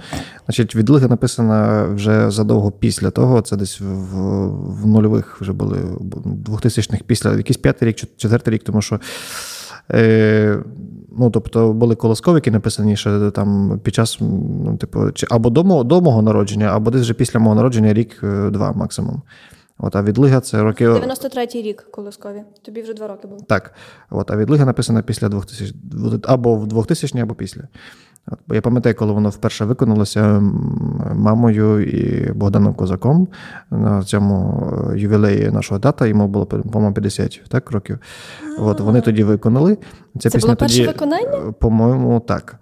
Значить, 0.45 0.75
відлига 0.75 1.07
написана 1.07 1.85
вже 1.85 2.31
задовго 2.31 2.71
після 2.71 3.09
того. 3.09 3.41
Це 3.41 3.57
десь 3.57 3.81
в, 3.81 3.85
в 4.81 4.87
нульових 4.87 5.41
вже 5.41 5.53
були 5.53 5.77
2000-х 6.45 7.03
після 7.07 7.33
якийсь 7.33 7.57
п'ятий 7.57 7.87
рік, 7.89 7.95
четвертий 8.17 8.53
рік, 8.53 8.63
тому 8.63 8.81
що. 8.81 8.99
Е, 9.91 10.59
ну, 11.17 11.29
тобто 11.29 11.73
були 11.73 11.95
колоскові, 11.95 12.35
які 12.35 12.51
написані 12.51 12.95
ще 12.95 13.31
там 13.31 13.79
під 13.83 13.95
час, 13.95 14.17
ну, 14.21 14.77
типу, 14.79 15.11
чи 15.11 15.27
або 15.29 15.49
до 15.49 15.63
мого, 15.63 15.83
до 15.83 16.01
мого 16.01 16.21
народження, 16.21 16.65
або 16.65 16.91
десь 16.91 17.01
вже 17.01 17.13
після 17.13 17.39
мого 17.39 17.55
народження 17.55 17.93
рік-два 17.93 18.73
максимум. 18.73 19.21
От, 19.79 19.95
а 19.95 20.03
відлига 20.03 20.39
це 20.39 20.63
роки. 20.63 20.89
93-й 20.89 21.61
рік 21.61 21.87
колискові. 21.91 22.43
Тобі 22.61 22.81
вже 22.81 22.93
два 22.93 23.07
роки 23.07 23.27
було. 23.27 23.41
Так. 23.47 23.73
От, 24.09 24.31
а 24.31 24.37
відлига 24.37 24.65
написана 24.65 25.01
після 25.01 25.29
2000, 25.29 25.75
або 26.23 26.55
в 26.55 26.67
2000 26.67 27.19
або 27.19 27.35
після. 27.35 27.61
От, 28.31 28.39
бо 28.47 28.55
я 28.55 28.61
пам'ятаю, 28.61 28.95
коли 28.95 29.13
воно 29.13 29.29
вперше 29.29 29.65
виконалося 29.65 30.39
мамою 31.15 31.81
і 31.89 32.31
Богданом 32.31 32.73
Козаком 32.73 33.27
на 33.71 34.03
цьому 34.03 34.63
е, 34.93 34.99
ювілеї 34.99 35.51
нашого 35.51 35.79
тата, 35.79 36.07
йому 36.07 36.27
було, 36.27 36.45
по-моєму, 36.45 36.93
50 36.93 37.41
так, 37.49 37.71
років. 37.71 37.99
От, 38.59 38.79
вони 38.79 39.01
тоді 39.01 39.23
виконали. 39.23 39.77
Ця 40.19 40.29
Це 40.29 40.37
пісня 40.37 40.47
було 40.47 40.55
перше 40.55 40.75
тоді, 40.77 40.87
виконання? 40.87 41.49
е, 41.49 41.51
По-моєму, 41.59 42.19
так. 42.19 42.55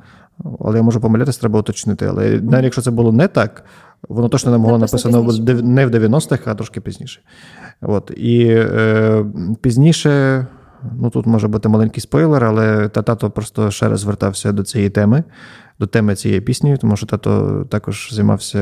Але 0.59 0.77
я 0.77 0.83
можу 0.83 1.01
помилятися, 1.01 1.39
треба 1.39 1.59
уточнити. 1.59 2.05
Але 2.05 2.41
навіть 2.41 2.63
якщо 2.63 2.81
це 2.81 2.91
було 2.91 3.11
не 3.11 3.27
так, 3.27 3.63
воно 4.09 4.29
точно 4.29 4.51
не 4.51 4.57
могло 4.57 4.77
Написано 4.77 5.21
написано 5.21 5.45
пізніше. 5.45 5.63
не 5.67 5.85
в 5.85 5.89
90-х, 5.89 6.41
а 6.51 6.55
трошки 6.55 6.81
пізніше. 6.81 7.21
От. 7.81 8.11
І 8.17 8.45
е, 8.49 9.25
пізніше, 9.61 10.45
ну 10.99 11.09
тут 11.09 11.25
може 11.25 11.47
бути 11.47 11.69
маленький 11.69 12.01
спойлер, 12.01 12.43
але 12.45 12.89
та- 12.89 13.01
тато 13.01 13.29
просто 13.29 13.71
ще 13.71 13.89
раз 13.89 13.99
звертався 13.99 14.51
до 14.51 14.63
цієї 14.63 14.89
теми, 14.89 15.23
до 15.79 15.87
теми 15.87 16.15
цієї 16.15 16.41
пісні, 16.41 16.77
тому 16.77 16.97
що 16.97 17.05
тато 17.05 17.65
також 17.69 18.09
займався 18.11 18.59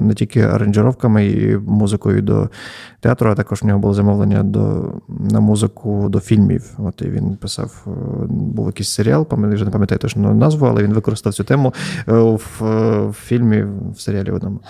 не 0.00 0.14
тільки 0.14 0.40
аранжировками 0.40 1.26
і 1.26 1.56
музикою 1.56 2.22
до 2.22 2.48
театру, 3.00 3.30
а 3.30 3.34
також 3.34 3.62
в 3.62 3.66
нього 3.66 3.78
було 3.78 3.94
замовлення 3.94 4.42
до, 4.42 4.92
на 5.08 5.40
музику 5.40 6.08
до 6.08 6.20
фільмів. 6.20 6.64
От 6.78 7.02
і 7.02 7.04
він 7.04 7.36
писав, 7.36 7.86
е, 7.86 7.90
був 8.28 8.66
якийсь 8.66 8.88
серіал, 8.88 9.26
пам'ятаю, 9.26 9.54
вже 9.54 9.64
не 9.64 9.70
пам'ятаю 9.70 9.98
точно 9.98 10.34
назву, 10.34 10.66
але 10.66 10.82
він 10.82 10.92
використав 10.92 11.34
цю 11.34 11.44
тему 11.44 11.74
е, 12.08 12.12
в, 12.12 12.64
е, 12.64 13.06
в 13.06 13.12
фільмі, 13.12 13.64
в 13.96 14.00
серіалі 14.00 14.30
одному. 14.30 14.60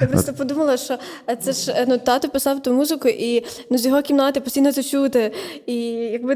Я 0.00 0.06
просто 0.06 0.32
подумала, 0.32 0.76
що 0.76 0.98
е, 1.30 1.36
це 1.36 1.52
ж 1.52 1.72
е, 1.72 1.86
ну, 1.88 1.98
тато 1.98 2.28
писав 2.28 2.62
ту 2.62 2.72
музику, 2.72 3.08
і 3.08 3.44
ну, 3.70 3.78
з 3.78 3.86
його 3.86 4.02
кімнати 4.02 4.40
постійно 4.40 4.72
це 4.72 4.82
чути. 4.82 5.32
І 5.66 5.76
якби 5.90 6.34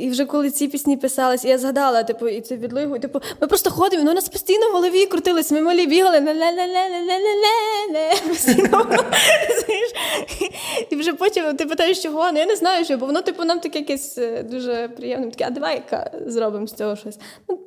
і 0.00 0.10
вже 0.10 0.26
коли 0.26 0.50
ці 0.50 0.68
пісні 0.68 0.96
писались, 0.96 1.44
і 1.44 1.48
я 1.48 1.58
згадала, 1.58 2.02
типу, 2.02 2.28
і 2.28 2.40
це 2.40 2.56
відлигу. 2.56 2.96
і, 2.96 2.98
Типу, 2.98 3.20
ми 3.40 3.46
просто 3.46 3.70
ходимо, 3.70 4.02
воно 4.02 4.12
у 4.12 4.14
нас 4.14 4.28
постійно 4.32 4.70
в 4.70 4.72
голові 4.72 5.06
крутились, 5.06 5.52
ми 5.52 5.60
малі 5.60 5.86
бігали. 5.86 6.20
І 10.90 10.96
вже 10.96 11.12
потім 11.12 11.56
ти 11.56 11.66
питаєш, 11.66 12.02
чого? 12.02 12.32
Ну 12.32 12.38
я 12.38 12.46
не 12.46 12.56
знаю, 12.56 12.84
що, 12.84 12.96
бо 12.98 13.06
воно 13.06 13.22
типу 13.22 13.44
нам 13.44 13.60
таке 13.60 13.78
якесь 13.78 14.18
е, 14.18 14.42
дуже 14.50 14.88
приємне. 14.96 15.30
Таке, 15.30 15.44
а 15.48 15.50
давай 15.50 15.82
зробимо 16.26 16.66
з 16.66 16.72
цього 16.72 16.96
щось. 16.96 17.18
Ну, 17.48 17.58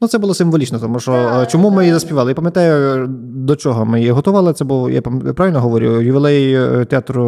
ну, 0.00 0.08
це 0.08 0.18
було 0.18 0.34
символічно, 0.34 0.78
тому 0.78 1.00
що 1.00 1.12
е, 1.12 1.46
чому 1.46 1.70
ми 1.70 1.82
її 1.82 1.94
заспівали? 1.94 2.30
Я 2.30 2.34
пам'ятаю, 2.34 3.04
е, 3.04 3.06
до 3.46 3.56
чого 3.56 3.84
ми 3.84 3.98
її 3.98 4.10
готували. 4.10 4.52
Це 4.52 4.64
був, 4.64 4.90
я 4.90 5.02
правильно 5.02 5.60
говорю, 5.60 6.00
ювілей 6.00 6.58
театру. 6.86 7.22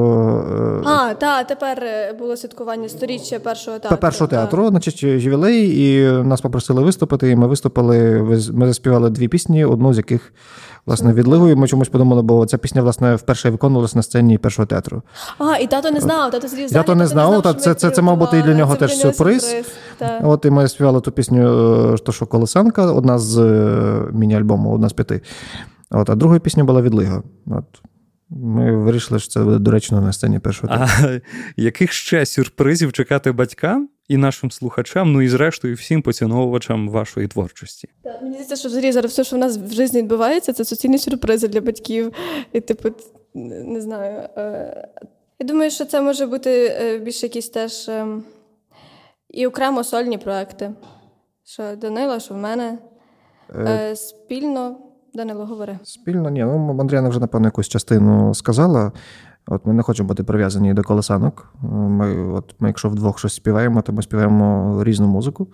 А, 0.85 1.15
так, 1.15 1.47
тепер 1.47 1.83
було 2.19 2.37
святкування 2.37 2.89
сторіччя 2.89 3.39
першого 3.39 3.79
театру. 3.79 3.99
Першого 3.99 4.29
театру, 4.29 4.69
значить, 4.69 5.03
ювілей, 5.03 5.81
і 5.81 6.09
нас 6.25 6.41
попросили 6.41 6.83
виступити, 6.83 7.31
і 7.31 7.37
ми 7.37 7.47
виступили. 7.47 8.23
Ми 8.53 8.67
заспівали 8.75 9.11
дві 9.11 9.29
пісні, 9.29 9.65
одну 9.65 9.95
з 9.95 9.97
яких. 9.97 10.33
Власне, 10.87 11.13
відлигою 11.13 11.57
ми 11.57 11.69
чомусь 11.69 11.89
подумали, 11.89 12.23
бо 12.23 12.47
ця 12.47 12.59
пісня, 12.59 12.83
власне, 12.83 13.15
вперше 13.15 13.51
виконувалася 13.51 13.99
на 13.99 14.03
сцені 14.03 14.39
першого 14.39 14.67
театру. 14.67 15.03
А, 15.39 15.57
і 15.57 15.67
тато 15.67 15.91
не 15.91 16.01
знав, 16.01 16.31
тато 16.31 16.49
сидів 16.49 16.69
залі, 16.69 16.83
Тато 16.83 16.95
не 16.95 17.07
знав, 17.07 17.43
та 17.43 17.55
це- 17.55 17.75
це- 17.75 17.91
це, 17.91 18.03
мав 18.03 18.17
бути 18.17 18.39
і 18.39 18.43
для 18.43 18.55
нього 18.55 18.75
теж 18.77 18.97
сюрприз. 18.99 19.55
та. 19.99 20.21
От 20.25 20.45
і 20.45 20.51
ми 20.51 20.69
співали 20.69 21.01
ту 21.01 21.13
пісню 21.13 21.49
е, 21.95 21.97
«То, 21.99 22.13
що 22.13 22.27
Колесенка, 22.27 22.93
одна 22.93 23.19
з 23.19 23.39
е, 23.39 24.03
міні-альбому, 24.13 24.75
одна 24.75 24.89
з 24.89 24.93
п'яти. 24.93 25.21
От, 25.91 26.11
а 26.11 26.15
друга 26.15 26.39
пісня 26.39 26.65
була 26.65 26.83
відлига. 26.83 27.23
От. 27.47 27.65
Ми 28.37 28.77
вирішили, 28.77 29.21
що 29.21 29.29
це 29.29 29.41
буде 29.41 29.59
доречно 29.59 30.01
на 30.01 30.13
сцені 30.13 30.39
першого. 30.39 30.73
А 30.77 30.89
яких 31.57 31.93
ще 31.93 32.27
сюрпризів 32.27 32.93
чекати 32.93 33.33
батькам 33.33 33.89
і 34.09 34.17
нашим 34.17 34.51
слухачам, 34.51 35.13
ну 35.13 35.23
і 35.23 35.29
зрештою 35.29 35.75
всім 35.75 36.03
поціновувачам 36.03 36.89
вашої 36.89 37.29
творчості? 37.29 37.89
Та, 38.03 38.19
Мені 38.23 38.33
здається, 38.33 38.57
що 38.57 38.69
взагалі 38.69 38.93
зараз 38.93 39.11
все, 39.13 39.25
що 39.25 39.37
в 39.37 39.39
нас 39.39 39.59
в 39.59 39.73
житті 39.73 39.99
відбувається, 39.99 40.53
це 40.53 40.65
суцільні 40.65 40.99
сюрпризи 40.99 41.49
для 41.49 41.61
батьків. 41.61 42.13
І, 42.53 42.61
типу, 42.61 42.89
не 43.35 43.61
не 43.65 43.81
знаю. 43.81 44.29
е, 44.37 44.89
Я 45.39 45.47
думаю, 45.47 45.71
що 45.71 45.85
це 45.85 46.01
може 46.01 46.27
бути 46.27 46.77
е, 46.81 46.99
більше 46.99 47.27
якісь 47.27 47.49
теж 47.49 47.89
ем, 47.89 48.23
і 49.31 49.47
окремо 49.47 49.85
сольні 49.85 50.19
проекти. 50.19 50.71
Що 51.45 51.77
Данила, 51.77 52.21
що 52.21 52.35
в 52.35 52.39
мене. 52.39 52.79
Е, 53.57 53.97
Спільно. 53.97 54.77
Данило, 55.15 55.47
говори. 55.47 55.79
Спільно, 55.83 56.31
ні, 56.31 56.45
ну 56.45 56.77
Андріана 56.81 57.09
вже, 57.09 57.21
напевно, 57.21 57.47
якусь 57.47 57.69
частину 57.69 58.35
сказала. 58.35 58.93
От 59.47 59.67
ми 59.67 59.73
не 59.73 59.83
хочемо 59.83 60.09
бути 60.09 60.25
прив'язані 60.25 60.75
до 60.75 60.83
колесанок. 60.83 61.55
Ми, 61.73 62.33
от, 62.33 62.55
ми, 62.59 62.69
якщо 62.69 62.89
вдвох 62.89 63.19
щось 63.19 63.35
співаємо, 63.35 63.83
то 63.83 63.93
ми 63.93 64.03
співаємо 64.03 64.79
різну 64.85 65.07
музику. 65.07 65.49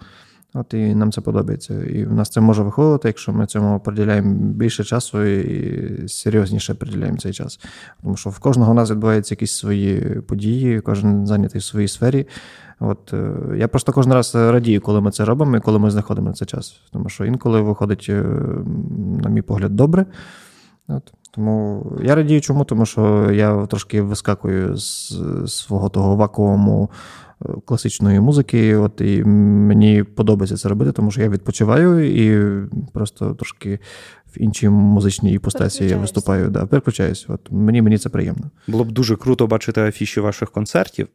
От 0.54 0.74
і 0.74 0.94
нам 0.94 1.12
це 1.12 1.20
подобається. 1.20 1.74
І 1.84 2.04
в 2.04 2.12
нас 2.12 2.28
це 2.28 2.40
може 2.40 2.62
виходити, 2.62 3.08
якщо 3.08 3.32
ми 3.32 3.46
цьому 3.46 3.80
приділяємо 3.80 4.34
більше 4.34 4.84
часу 4.84 5.24
і 5.24 6.08
серйозніше 6.08 6.74
приділяємо 6.74 7.18
цей 7.18 7.32
час. 7.32 7.60
Тому 8.02 8.16
що 8.16 8.30
в 8.30 8.38
кожного 8.38 8.70
у 8.70 8.74
нас 8.74 8.90
відбуваються 8.90 9.34
якісь 9.34 9.52
свої 9.52 10.00
події, 10.00 10.80
кожен 10.80 11.26
зайнятий 11.26 11.58
в 11.58 11.64
своїй 11.64 11.88
сфері. 11.88 12.26
От 12.80 13.12
е, 13.12 13.32
я 13.56 13.68
просто 13.68 13.92
кожен 13.92 14.12
раз 14.12 14.34
радію, 14.34 14.80
коли 14.80 15.00
ми 15.00 15.10
це 15.10 15.24
робимо 15.24 15.56
і 15.56 15.60
коли 15.60 15.78
ми 15.78 15.90
знаходимо 15.90 16.28
на 16.28 16.34
це 16.34 16.44
час. 16.44 16.80
Тому 16.92 17.08
що 17.08 17.24
інколи 17.24 17.60
виходить, 17.60 18.06
е, 18.08 18.22
на 19.22 19.30
мій 19.30 19.42
погляд, 19.42 19.76
добре. 19.76 20.06
От. 20.88 21.12
Тому 21.30 21.86
я 22.02 22.14
радію 22.14 22.40
чому, 22.40 22.64
тому 22.64 22.86
що 22.86 23.30
я 23.32 23.66
трошки 23.66 24.02
вискакую 24.02 24.76
з 24.76 25.12
свого 25.46 25.88
того 25.88 26.16
вакууму 26.16 26.90
е, 27.44 27.48
класичної 27.64 28.20
музики. 28.20 28.76
От, 28.76 29.00
і 29.00 29.24
мені 29.24 30.02
подобається 30.02 30.56
це 30.56 30.68
робити, 30.68 30.92
тому 30.92 31.10
що 31.10 31.22
я 31.22 31.28
відпочиваю 31.28 32.06
і 32.24 32.56
просто 32.92 33.34
трошки 33.34 33.78
в 34.36 34.42
іншій 34.42 34.68
музичній 34.68 35.32
іпостасі 35.32 35.84
я 35.84 35.96
виступаю. 35.96 36.50
Да, 36.50 36.66
переключаюсь. 36.66 37.26
От, 37.28 37.40
мені, 37.50 37.82
мені 37.82 37.98
це 37.98 38.08
приємно. 38.08 38.50
Було 38.68 38.84
б 38.84 38.92
дуже 38.92 39.16
круто 39.16 39.46
бачити 39.46 39.80
афіші 39.80 40.20
ваших 40.20 40.50
концертів, 40.50 41.08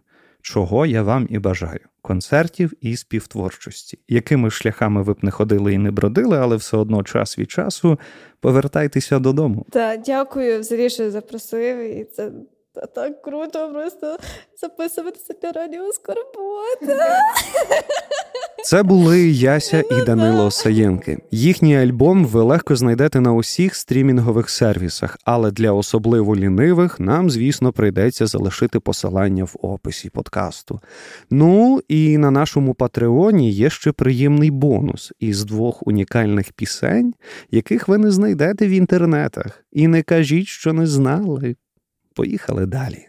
чого 0.45 0.85
я 0.85 1.03
вам 1.03 1.27
і 1.29 1.39
бажаю: 1.39 1.79
концертів 2.01 2.73
і 2.81 2.97
співтворчості. 2.97 3.99
Якими 4.07 4.49
шляхами 4.49 5.01
ви 5.01 5.13
б 5.13 5.17
не 5.21 5.31
ходили 5.31 5.73
і 5.73 5.77
не 5.77 5.91
бродили, 5.91 6.37
але 6.37 6.55
все 6.55 6.77
одно 6.77 7.03
час 7.03 7.39
від 7.39 7.51
часу 7.51 7.99
повертайтеся 8.39 9.19
додому. 9.19 9.65
Та 9.71 9.97
дякую 9.97 10.59
взагалі, 10.59 10.89
що 10.89 11.11
запросив. 11.11 11.77
І 11.77 12.03
це 12.03 12.31
та- 12.75 12.85
так 12.85 13.21
круто 13.21 13.71
просто 13.73 14.17
записуватися 14.61 15.33
для 15.41 15.51
радіо 15.51 15.91
Скорбота. 15.93 17.19
Це 18.65 18.83
були 18.83 19.29
Яся 19.29 19.83
і 19.91 20.05
Данило 20.05 20.51
Саєнки. 20.51 21.17
Їхній 21.31 21.77
альбом 21.77 22.25
ви 22.25 22.41
легко 22.41 22.75
знайдете 22.75 23.21
на 23.21 23.33
усіх 23.33 23.75
стрімінгових 23.75 24.49
сервісах, 24.49 25.17
але 25.25 25.51
для 25.51 25.71
особливо 25.71 26.35
лінивих 26.35 26.99
нам, 26.99 27.29
звісно, 27.29 27.71
прийдеться 27.71 28.27
залишити 28.27 28.79
посилання 28.79 29.43
в 29.43 29.55
описі 29.61 30.09
подкасту. 30.09 30.79
Ну 31.29 31.81
і 31.87 32.17
на 32.17 32.31
нашому 32.31 32.73
Патреоні 32.73 33.51
є 33.51 33.69
ще 33.69 33.91
приємний 33.91 34.51
бонус 34.51 35.11
із 35.19 35.45
двох 35.45 35.87
унікальних 35.87 36.51
пісень, 36.53 37.13
яких 37.51 37.87
ви 37.87 37.97
не 37.97 38.11
знайдете 38.11 38.67
в 38.67 38.69
інтернетах. 38.69 39.63
І 39.71 39.87
не 39.87 40.01
кажіть, 40.03 40.47
що 40.47 40.73
не 40.73 40.87
знали. 40.87 41.55
Поїхали 42.15 42.65
далі. 42.65 43.07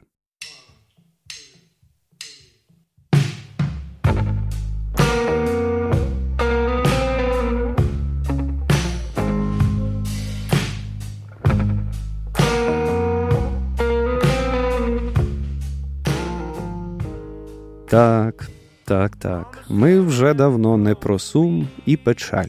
Так, 17.89 18.51
так, 18.85 19.17
так. 19.17 19.65
Ми 19.69 20.01
вже 20.01 20.35
давно 20.35 20.77
не 20.77 20.95
про 20.95 21.19
сум 21.19 21.69
і 21.87 21.97
печаль. 21.97 22.49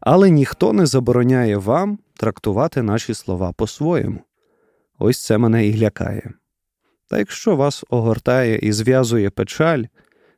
Але 0.00 0.30
ніхто 0.30 0.72
не 0.72 0.86
забороняє 0.86 1.56
вам 1.56 1.98
трактувати 2.16 2.82
наші 2.82 3.14
слова 3.14 3.52
по-своєму. 3.52 4.27
Ось 4.98 5.24
це 5.24 5.38
мене 5.38 5.66
і 5.66 5.78
лякає. 5.78 6.32
Та 7.08 7.18
якщо 7.18 7.56
вас 7.56 7.84
огортає 7.88 8.58
і 8.58 8.72
зв'язує 8.72 9.30
печаль, 9.30 9.84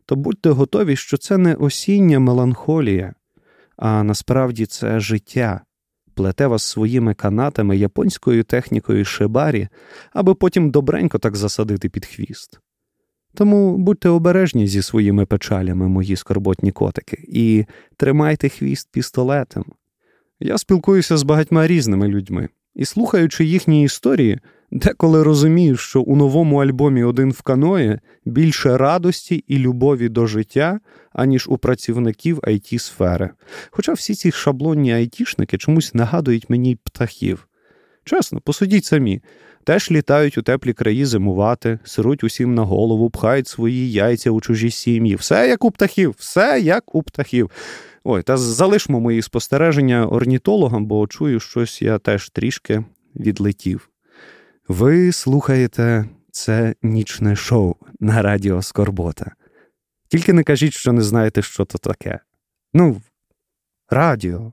то 0.06 0.16
будьте 0.16 0.50
готові, 0.50 0.96
що 0.96 1.16
це 1.16 1.38
не 1.38 1.54
осіння 1.54 2.18
меланхолія, 2.18 3.14
а 3.76 4.02
насправді 4.02 4.66
це 4.66 5.00
життя, 5.00 5.60
плете 6.14 6.46
вас 6.46 6.62
своїми 6.62 7.14
канатами 7.14 7.76
японською 7.76 8.44
технікою 8.44 9.04
шибарі, 9.04 9.68
аби 10.12 10.34
потім 10.34 10.70
добренько 10.70 11.18
так 11.18 11.36
засадити 11.36 11.88
під 11.88 12.06
хвіст. 12.06 12.60
Тому 13.34 13.78
будьте 13.78 14.08
обережні 14.08 14.66
зі 14.66 14.82
своїми 14.82 15.26
печалями, 15.26 15.88
мої 15.88 16.16
скорботні 16.16 16.72
котики, 16.72 17.24
і 17.28 17.64
тримайте 17.96 18.48
хвіст 18.48 18.88
пістолетом. 18.92 19.64
Я 20.40 20.58
спілкуюся 20.58 21.16
з 21.16 21.22
багатьма 21.22 21.66
різними 21.66 22.08
людьми, 22.08 22.48
і, 22.74 22.84
слухаючи 22.84 23.44
їхні 23.44 23.84
історії, 23.84 24.40
деколи 24.70 25.22
розумію, 25.22 25.76
що 25.76 26.00
у 26.00 26.16
новому 26.16 26.56
альбомі 26.56 27.04
Один 27.04 27.32
в 27.32 27.42
каної 27.42 27.98
більше 28.24 28.76
радості 28.76 29.44
і 29.48 29.58
любові 29.58 30.08
до 30.08 30.26
життя, 30.26 30.80
аніж 31.12 31.48
у 31.48 31.58
працівників 31.58 32.38
it 32.38 32.78
сфери. 32.78 33.30
Хоча 33.70 33.92
всі 33.92 34.14
ці 34.14 34.32
шаблонні 34.32 34.92
айтішники 34.92 35.58
чомусь 35.58 35.94
нагадують 35.94 36.50
мені 36.50 36.76
птахів. 36.76 37.46
Чесно, 38.04 38.40
посудіть 38.40 38.84
самі. 38.84 39.22
Теж 39.64 39.90
літають 39.90 40.38
у 40.38 40.42
теплі 40.42 40.72
краї 40.72 41.04
зимувати, 41.04 41.78
сируть 41.84 42.24
усім 42.24 42.54
на 42.54 42.62
голову, 42.62 43.10
пхають 43.10 43.48
свої 43.48 43.92
яйця 43.92 44.30
у 44.30 44.40
чужі 44.40 44.70
сім'ї. 44.70 45.14
Все 45.14 45.48
як 45.48 45.64
у 45.64 45.70
птахів, 45.70 46.14
все 46.18 46.60
як 46.60 46.94
у 46.94 47.02
птахів. 47.02 47.50
Ой, 48.04 48.22
та 48.22 48.36
залишмо 48.36 49.00
мої 49.00 49.22
спостереження 49.22 50.06
орнітологам, 50.06 50.86
бо 50.86 51.06
чую, 51.06 51.40
щось 51.40 51.82
я 51.82 51.98
теж 51.98 52.30
трішки 52.30 52.84
відлетів. 53.16 53.90
Ви 54.68 55.12
слухаєте 55.12 56.08
це 56.30 56.74
нічне 56.82 57.36
шоу 57.36 57.74
на 58.00 58.22
радіо 58.22 58.62
Скорбота. 58.62 59.32
Тільки 60.08 60.32
не 60.32 60.44
кажіть, 60.44 60.74
що 60.74 60.92
не 60.92 61.02
знаєте, 61.02 61.42
що 61.42 61.64
то 61.64 61.78
таке. 61.78 62.20
Ну, 62.74 63.02
радіо. 63.90 64.52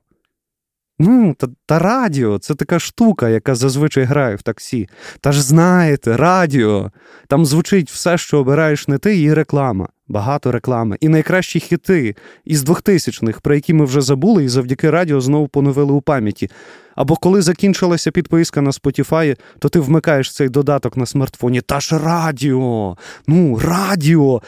Ну, 0.98 1.34
та, 1.38 1.46
та 1.66 1.78
радіо 1.78 2.38
це 2.38 2.54
така 2.54 2.78
штука, 2.78 3.28
яка 3.28 3.54
зазвичай 3.54 4.04
грає 4.04 4.36
в 4.36 4.42
таксі. 4.42 4.88
Та 5.20 5.32
ж 5.32 5.42
знаєте, 5.42 6.16
радіо. 6.16 6.90
Там 7.28 7.46
звучить 7.46 7.90
все, 7.90 8.18
що 8.18 8.38
обираєш 8.38 8.88
не 8.88 8.98
ти, 8.98 9.20
і 9.20 9.34
реклама. 9.34 9.88
Багато 10.08 10.52
реклами. 10.52 10.96
І 11.00 11.08
найкращі 11.08 11.60
хіти 11.60 12.16
із 12.44 12.64
2000-х, 12.64 13.40
про 13.40 13.54
які 13.54 13.74
ми 13.74 13.84
вже 13.84 14.00
забули, 14.00 14.44
і 14.44 14.48
завдяки 14.48 14.90
радіо 14.90 15.20
знову 15.20 15.48
поновили 15.48 15.92
у 15.92 16.00
пам'яті. 16.00 16.50
Або 16.94 17.16
коли 17.16 17.42
закінчилася 17.42 18.10
підписка 18.10 18.60
на 18.60 18.70
Spotify, 18.70 19.36
то 19.58 19.68
ти 19.68 19.80
вмикаєш 19.80 20.34
цей 20.34 20.48
додаток 20.48 20.96
на 20.96 21.06
смартфоні. 21.06 21.60
Та 21.60 21.80
ж 21.80 21.98
радіо! 21.98 22.96
Ну, 23.26 23.58
радіо! 23.58 24.42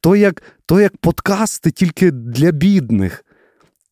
То 0.00 0.16
як, 0.16 0.42
то 0.66 0.80
як 0.80 0.96
подкасти 0.96 1.70
тільки 1.70 2.10
для 2.10 2.50
бідних. 2.50 3.24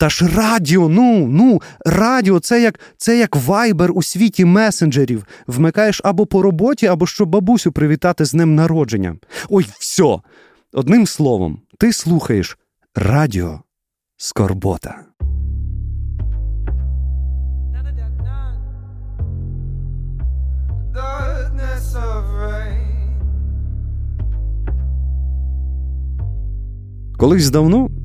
Та 0.00 0.08
ж 0.08 0.28
радіо, 0.36 0.88
ну, 0.88 1.26
ну, 1.26 1.62
радіо, 1.86 2.40
це 2.40 2.62
як 2.62 2.80
це 2.96 3.18
як 3.18 3.36
вайбер 3.36 3.92
у 3.94 4.02
світі 4.02 4.44
месенджерів. 4.44 5.26
Вмикаєш 5.46 6.00
або 6.04 6.26
по 6.26 6.42
роботі, 6.42 6.86
або 6.86 7.06
щоб 7.06 7.28
бабусю 7.28 7.72
привітати 7.72 8.24
з 8.24 8.34
ним 8.34 8.54
народження. 8.54 9.16
Ой, 9.48 9.66
все. 9.78 10.18
Одним 10.72 11.06
словом, 11.06 11.58
ти 11.78 11.92
слухаєш 11.92 12.58
радіо 12.94 13.60
Скорбота. 14.16 15.00
Колись 27.18 27.50
давно 27.50 27.99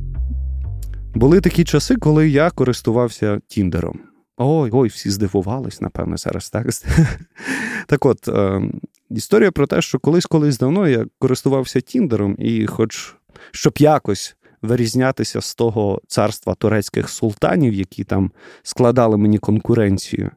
були 1.15 1.41
такі 1.41 1.63
часи, 1.63 1.95
коли 1.95 2.29
я 2.29 2.49
користувався 2.49 3.39
Тіндером. 3.47 3.99
Ой, 4.37 4.69
ой, 4.73 4.89
всі 4.89 5.09
здивувались, 5.09 5.81
напевно, 5.81 6.17
зараз 6.17 6.49
так. 6.49 6.67
Так 7.87 8.05
от, 8.05 8.27
е, 8.27 8.61
історія 9.09 9.51
про 9.51 9.67
те, 9.67 9.81
що 9.81 9.99
колись-колись 9.99 10.57
давно 10.57 10.87
я 10.87 11.05
користувався 11.19 11.81
Тіндером, 11.81 12.35
і, 12.39 12.67
хоч 12.67 13.15
щоб 13.51 13.73
якось 13.77 14.35
вирізнятися 14.65 15.41
з 15.41 15.55
того 15.55 16.01
царства 16.07 16.55
турецьких 16.55 17.09
султанів, 17.09 17.73
які 17.73 18.03
там 18.03 18.31
складали 18.63 19.17
мені 19.17 19.37
конкуренцію, 19.37 20.31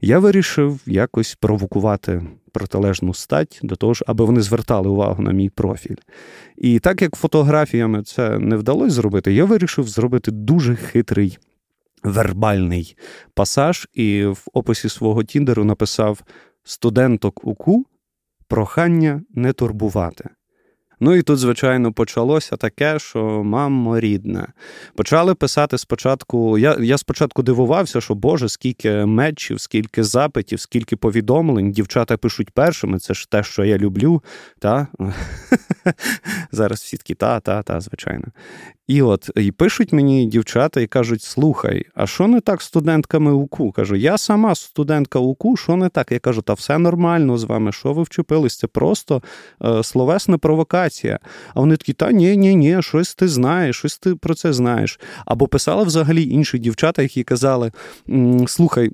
я 0.00 0.18
вирішив 0.18 0.80
якось 0.86 1.34
провокувати 1.34 2.22
протилежну 2.52 3.14
стать 3.14 3.60
до 3.62 3.76
того 3.76 3.92
аби 4.06 4.24
вони 4.24 4.40
звертали 4.40 4.88
увагу 4.88 5.22
на 5.22 5.32
мій 5.32 5.50
профіль. 5.50 5.96
І 6.56 6.78
так 6.78 7.02
як 7.02 7.16
фотографіями 7.16 8.02
це 8.02 8.38
не 8.38 8.56
вдалося 8.56 8.94
зробити, 8.94 9.32
я 9.32 9.44
вирішив 9.44 9.88
зробити 9.88 10.30
дуже 10.30 10.76
хитрий 10.76 11.38
вербальний 12.02 12.96
пасаж, 13.34 13.88
і 13.94 14.24
в 14.24 14.44
описі 14.52 14.88
свого 14.88 15.24
Тіндеру 15.24 15.64
написав 15.64 16.22
студенток 16.64 17.46
УКУ 17.46 17.86
прохання 18.48 19.22
не 19.34 19.52
турбувати. 19.52 20.28
Ну 21.04 21.14
і 21.14 21.22
тут, 21.22 21.38
звичайно, 21.38 21.92
почалося 21.92 22.56
таке, 22.56 22.98
що 22.98 23.44
мамо 23.44 24.00
рідна. 24.00 24.52
Почали 24.94 25.34
писати 25.34 25.78
спочатку. 25.78 26.58
Я 26.58 26.76
я 26.80 26.98
спочатку 26.98 27.42
дивувався, 27.42 28.00
що 28.00 28.14
Боже, 28.14 28.48
скільки 28.48 28.90
метчів, 29.06 29.60
скільки 29.60 30.04
запитів, 30.04 30.60
скільки 30.60 30.96
повідомлень. 30.96 31.72
Дівчата 31.72 32.16
пишуть 32.16 32.50
першими, 32.50 32.98
це 32.98 33.14
ж 33.14 33.30
те, 33.30 33.42
що 33.42 33.64
я 33.64 33.78
люблю. 33.78 34.22
Та? 34.58 34.86
Зараз 36.52 36.80
всі 36.80 36.96
такі 36.96 37.14
та, 37.14 37.40
та, 37.40 37.62
та, 37.62 37.80
звичайно. 37.80 38.24
І 38.88 39.02
от 39.02 39.30
і 39.36 39.52
пишуть 39.52 39.92
мені 39.92 40.26
дівчата 40.26 40.80
і 40.80 40.86
кажуть: 40.86 41.22
слухай, 41.22 41.86
а 41.94 42.06
що 42.06 42.26
не 42.26 42.40
так 42.40 42.62
з 42.62 42.64
студентками 42.64 43.32
УКУ? 43.32 43.72
Кажу, 43.72 43.96
я 43.96 44.18
сама 44.18 44.54
студентка 44.54 45.18
УКУ, 45.18 45.56
що 45.56 45.76
не 45.76 45.88
так? 45.88 46.12
Я 46.12 46.18
кажу, 46.18 46.42
та 46.42 46.52
все 46.52 46.78
нормально 46.78 47.38
з 47.38 47.44
вами, 47.44 47.72
що 47.72 47.92
ви 47.92 48.02
вчепились? 48.02 48.58
Це 48.58 48.66
просто 48.66 49.22
е, 49.64 49.82
словесна 49.82 50.38
провокація. 50.38 51.18
А 51.54 51.60
вони 51.60 51.76
такі, 51.76 51.92
та 51.92 52.12
ні, 52.12 52.36
ні, 52.36 52.54
ні, 52.54 52.82
щось 52.82 53.14
ти 53.14 53.28
знаєш, 53.28 53.76
щось 53.76 53.98
ти 53.98 54.14
про 54.14 54.34
це 54.34 54.52
знаєш. 54.52 55.00
Або 55.26 55.46
писали 55.48 55.84
взагалі 55.84 56.28
інші 56.28 56.58
дівчата, 56.58 57.02
які 57.02 57.22
казали: 57.22 57.72
слухай. 58.46 58.90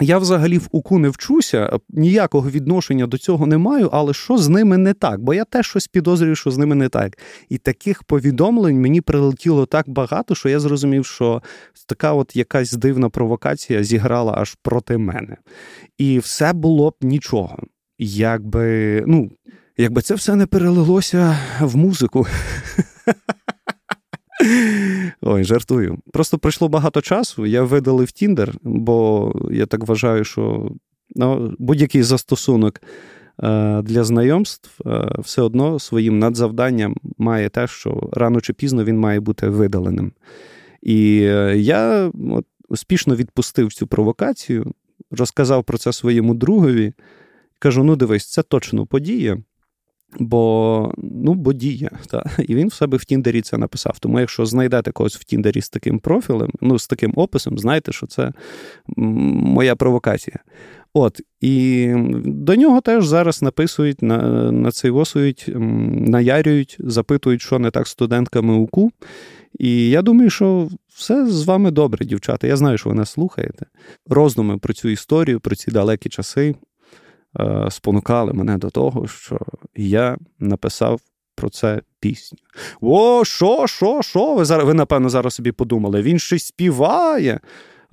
Я 0.00 0.18
взагалі 0.18 0.58
в 0.58 0.68
УКУ 0.70 0.98
не 0.98 1.08
вчуся, 1.08 1.78
ніякого 1.88 2.50
відношення 2.50 3.06
до 3.06 3.18
цього 3.18 3.46
не 3.46 3.58
маю, 3.58 3.88
але 3.92 4.14
що 4.14 4.38
з 4.38 4.48
ними 4.48 4.78
не 4.78 4.94
так? 4.94 5.20
Бо 5.20 5.34
я 5.34 5.44
теж 5.44 5.66
щось 5.66 5.86
підозрюю, 5.86 6.36
що 6.36 6.50
з 6.50 6.58
ними 6.58 6.74
не 6.74 6.88
так. 6.88 7.18
І 7.48 7.58
таких 7.58 8.02
повідомлень 8.02 8.80
мені 8.80 9.00
прилетіло 9.00 9.66
так 9.66 9.88
багато, 9.88 10.34
що 10.34 10.48
я 10.48 10.60
зрозумів, 10.60 11.06
що 11.06 11.42
така 11.86 12.12
от 12.12 12.36
якась 12.36 12.72
дивна 12.72 13.08
провокація 13.08 13.84
зіграла 13.84 14.34
аж 14.36 14.56
проти 14.62 14.98
мене. 14.98 15.36
І 15.98 16.18
все 16.18 16.52
було 16.52 16.90
б 16.90 16.94
нічого. 17.00 17.58
Якби, 17.98 19.04
ну, 19.06 19.30
якби 19.76 20.02
це 20.02 20.14
все 20.14 20.36
не 20.36 20.46
перелилося 20.46 21.38
в 21.60 21.76
музику. 21.76 22.26
Ой, 25.20 25.44
жартую. 25.44 25.98
Просто 26.12 26.38
пройшло 26.38 26.68
багато 26.68 27.00
часу. 27.00 27.46
Я 27.46 27.62
видалив 27.62 28.12
Тіндер, 28.12 28.54
бо 28.62 29.32
я 29.50 29.66
так 29.66 29.88
вважаю, 29.88 30.24
що 30.24 30.70
ну, 31.16 31.54
будь-який 31.58 32.02
застосунок 32.02 32.80
е, 33.42 33.82
для 33.82 34.04
знайомств 34.04 34.70
е, 34.86 35.14
все 35.18 35.42
одно 35.42 35.78
своїм 35.78 36.18
надзавданням 36.18 36.96
має 37.18 37.48
те, 37.48 37.66
що 37.66 38.08
рано 38.12 38.40
чи 38.40 38.52
пізно 38.52 38.84
він 38.84 38.98
має 38.98 39.20
бути 39.20 39.48
видаленим. 39.48 40.12
І 40.82 41.20
е, 41.22 41.56
я 41.56 42.12
от, 42.30 42.46
успішно 42.68 43.16
відпустив 43.16 43.72
цю 43.72 43.86
провокацію, 43.86 44.72
розказав 45.10 45.64
про 45.64 45.78
це 45.78 45.92
своєму 45.92 46.34
другові. 46.34 46.92
Кажу: 47.58 47.84
ну, 47.84 47.96
дивись, 47.96 48.30
це 48.30 48.42
точно 48.42 48.86
подія. 48.86 49.38
Бо 50.18 50.94
ну, 50.98 51.34
бо 51.34 51.52
діє. 51.52 51.90
Та? 52.10 52.24
І 52.48 52.54
він 52.54 52.68
в 52.68 52.72
себе 52.72 52.96
в 52.96 53.04
Тіндері 53.04 53.40
це 53.40 53.58
написав. 53.58 53.98
Тому, 53.98 54.20
якщо 54.20 54.46
знайдете 54.46 54.92
когось 54.92 55.16
в 55.16 55.24
Тіндері 55.24 55.60
з 55.60 55.68
таким 55.68 55.98
профілем, 55.98 56.50
ну, 56.60 56.78
з 56.78 56.86
таким 56.86 57.12
описом, 57.16 57.58
знайте, 57.58 57.92
що 57.92 58.06
це 58.06 58.32
моя 58.96 59.76
провокація. 59.76 60.38
От, 60.94 61.20
і 61.40 61.92
до 62.24 62.54
нього 62.54 62.80
теж 62.80 63.06
зараз 63.06 63.42
написують, 63.42 64.02
на, 64.02 64.52
нацейвосують, 64.52 65.50
наярюють, 65.54 66.76
запитують, 66.80 67.42
що 67.42 67.58
не 67.58 67.70
так 67.70 67.88
студентками 67.88 68.54
УКУ. 68.54 68.90
І 69.58 69.90
я 69.90 70.02
думаю, 70.02 70.30
що 70.30 70.68
все 70.88 71.26
з 71.26 71.44
вами 71.44 71.70
добре, 71.70 72.06
дівчата. 72.06 72.46
Я 72.46 72.56
знаю, 72.56 72.78
що 72.78 72.88
ви 72.88 72.94
нас 72.94 73.10
слухаєте. 73.10 73.66
Роздуми 74.06 74.58
про 74.58 74.72
цю 74.72 74.88
історію, 74.88 75.40
про 75.40 75.56
ці 75.56 75.70
далекі 75.70 76.08
часи. 76.08 76.54
Е, 77.40 77.66
спонукали 77.70 78.32
мене 78.32 78.58
до 78.58 78.70
того, 78.70 79.06
що 79.06 79.38
я 79.76 80.16
написав 80.38 81.00
про 81.34 81.50
це 81.50 81.82
пісню. 82.00 82.38
О, 82.80 83.24
що, 83.24 83.66
що, 83.66 84.02
що? 84.02 84.34
Ви 84.34 84.44
зараз, 84.44 84.66
ви, 84.66 84.74
напевно, 84.74 85.08
зараз 85.08 85.34
собі 85.34 85.52
подумали, 85.52 86.02
він 86.02 86.18
щось 86.18 86.44
співає. 86.44 87.40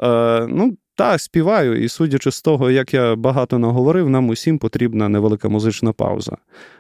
Е, 0.02 0.48
Ну, 0.50 0.78
Так, 0.96 1.22
співаю, 1.22 1.84
і 1.84 1.90
судячи 1.90 2.32
з 2.32 2.42
того, 2.42 2.72
як 2.72 2.94
я 2.94 3.16
багато 3.16 3.60
наговорив, 3.60 4.10
нам 4.10 4.30
усім 4.30 4.58
потрібна 4.58 5.10
невелика 5.10 5.50
музична 5.50 5.94
пауза. 5.94 6.38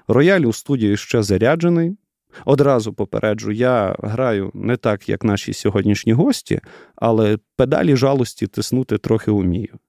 Рояль 0.08 0.42
у 0.42 0.54
студії 0.54 0.98
ще 0.98 1.24
заряджений. 1.24 1.98
Одразу 2.46 2.94
попереджу, 2.94 3.52
я 3.52 3.96
граю 4.00 4.52
не 4.54 4.78
так, 4.78 5.10
як 5.10 5.24
наші 5.24 5.54
сьогоднішні 5.54 6.14
гості, 6.14 6.60
але 6.96 7.38
педалі 7.56 7.96
жалості 7.96 8.48
тиснути 8.48 8.98
трохи 8.98 9.32
умію. 9.32 9.80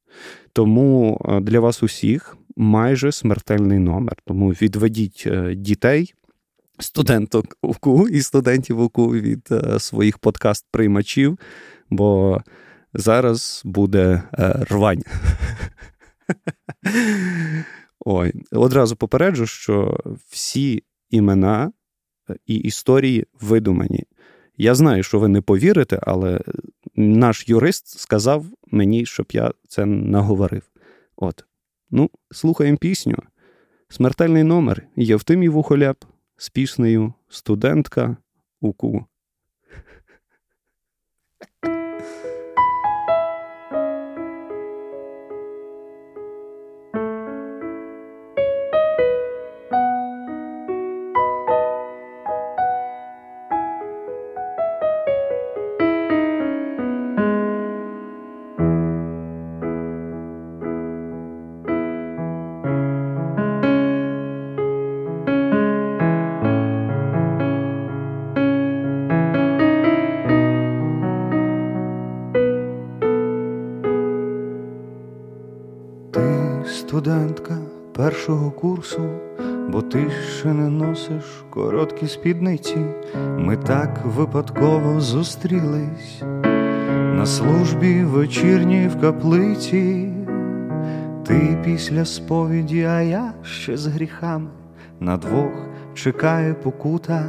Тому 0.52 1.20
е, 1.28 1.40
для 1.40 1.60
вас 1.60 1.82
усіх 1.82 2.36
майже 2.56 3.12
смертельний 3.12 3.78
номер. 3.78 4.16
Тому 4.24 4.48
відведіть 4.48 5.24
е, 5.26 5.54
дітей, 5.54 6.14
студенток 6.78 7.56
УКУ 7.62 8.08
і 8.08 8.22
студентів 8.22 8.80
УКУ 8.80 9.12
від 9.12 9.48
е, 9.50 9.78
своїх 9.78 10.18
подкаст-приймачів, 10.18 11.38
бо 11.90 12.40
зараз 12.94 13.62
буде 13.64 14.22
рвань. 14.70 15.02
Ой, 18.04 18.32
одразу 18.52 18.96
попереджу, 18.96 19.46
що 19.46 20.00
всі 20.28 20.82
імена 21.10 21.72
і 22.46 22.54
історії 22.54 23.26
видумані. 23.40 24.04
Я 24.56 24.74
знаю, 24.74 25.02
що 25.02 25.18
ви 25.18 25.28
не 25.28 25.40
повірите, 25.40 26.00
але 26.02 26.40
наш 26.94 27.48
юрист 27.48 27.98
сказав 27.98 28.46
мені, 28.66 29.06
щоб 29.06 29.26
я 29.32 29.52
це 29.68 29.86
наговорив. 29.86 30.62
От. 31.16 31.44
Ну, 31.94 32.10
слухаємо 32.30 32.78
пісню. 32.78 33.16
Смертельний 33.88 34.42
номер 34.42 34.82
Євтимів 34.96 35.52
Вухоляп 35.52 36.04
з 36.36 36.50
піснею 36.50 37.14
Студентка 37.28 38.16
УКУ. 38.60 39.06
Короткі 82.02 82.08
спідниці. 82.08 82.76
Ми 83.38 83.56
так 83.56 84.00
випадково 84.04 85.00
зустрілись 85.00 86.22
на 87.14 87.26
службі 87.26 88.04
вечірній 88.04 88.88
в 88.88 89.00
каплиці. 89.00 90.08
Ти 91.26 91.58
після 91.64 92.04
сповіді, 92.04 92.82
а 92.84 93.00
я 93.00 93.32
ще 93.42 93.76
з 93.76 93.86
гріхами 93.86 94.50
на 95.00 95.16
двох 95.16 95.52
чекає 95.94 96.54
покута. 96.54 97.24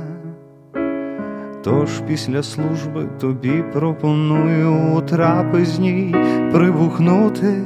Тож 1.63 1.89
після 2.07 2.43
служби 2.43 3.09
тобі 3.19 3.63
пропоную 3.73 4.95
у 4.95 5.01
трапезній 5.01 6.15
прибухнути 6.51 7.61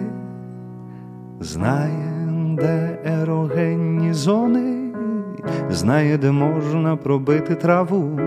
знає, 1.40 2.28
де 2.58 3.00
ерогенні 3.06 4.14
зони, 4.14 4.77
знає, 5.78 6.18
де 6.18 6.32
можна 6.32 6.96
пробити 6.96 7.56
траву, 7.56 8.20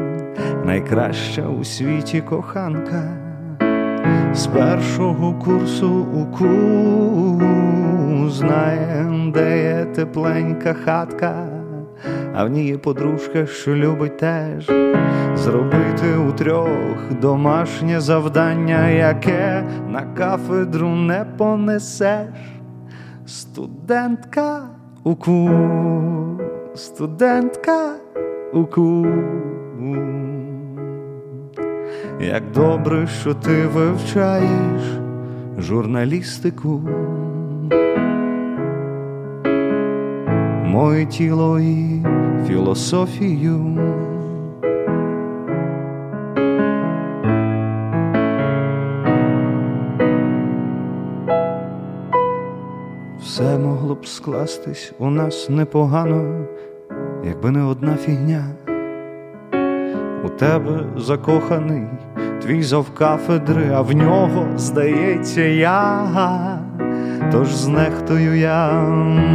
найкраща 0.64 1.42
у 1.42 1.64
світі 1.64 2.20
коханка, 2.20 3.02
з 4.34 4.46
першого 4.46 5.34
курсу 5.34 6.06
уку 6.14 6.70
знає, 8.30 9.06
де 9.34 9.62
є 9.62 9.84
тепленька 9.84 10.74
хатка, 10.74 11.46
а 12.34 12.44
в 12.44 12.48
ній 12.48 12.64
є 12.64 12.78
подружка, 12.78 13.46
що 13.46 13.74
любить 13.76 14.18
теж. 14.18 14.70
Зробити 15.34 16.16
у 16.28 16.32
трьох 16.32 17.12
домашнє 17.20 18.00
завдання, 18.00 18.88
яке 18.88 19.64
на 19.88 20.02
кафедру 20.02 20.88
не 20.88 21.24
понесеш. 21.38 22.28
Студентка 23.26 24.60
уку, 25.04 25.50
студентка 26.80 27.96
уку. 28.52 29.06
Як 32.20 32.42
добре, 32.54 33.06
що 33.06 33.34
ти 33.34 33.66
вивчаєш 33.66 34.82
журналістику, 35.58 36.80
моє 40.64 41.06
тіло 41.06 41.60
і 41.60 42.02
філософію. 42.46 43.76
Все 53.22 53.58
могло 53.58 53.94
б 53.94 54.06
скластись 54.06 54.92
у 54.98 55.10
нас 55.10 55.48
непогано, 55.48 56.46
якби 57.24 57.50
не 57.50 57.62
одна 57.62 57.96
фігня. 57.96 58.44
У 60.24 60.28
тебе 60.28 60.84
закоханий 60.96 61.84
твій 62.42 62.62
завкафедри, 62.62 63.70
а 63.74 63.80
в 63.80 63.92
нього, 63.92 64.46
здається, 64.56 65.40
я, 65.40 66.06
тож 67.32 67.54
знехтую 67.54 68.38
я 68.38 68.72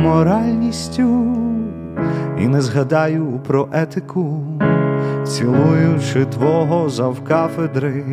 моральністю 0.04 1.36
і 2.42 2.48
не 2.48 2.62
згадаю 2.62 3.40
про 3.48 3.68
етику, 3.74 4.44
цілуючи 5.24 6.26
твого 6.26 6.90
завкафедри, 6.90 8.04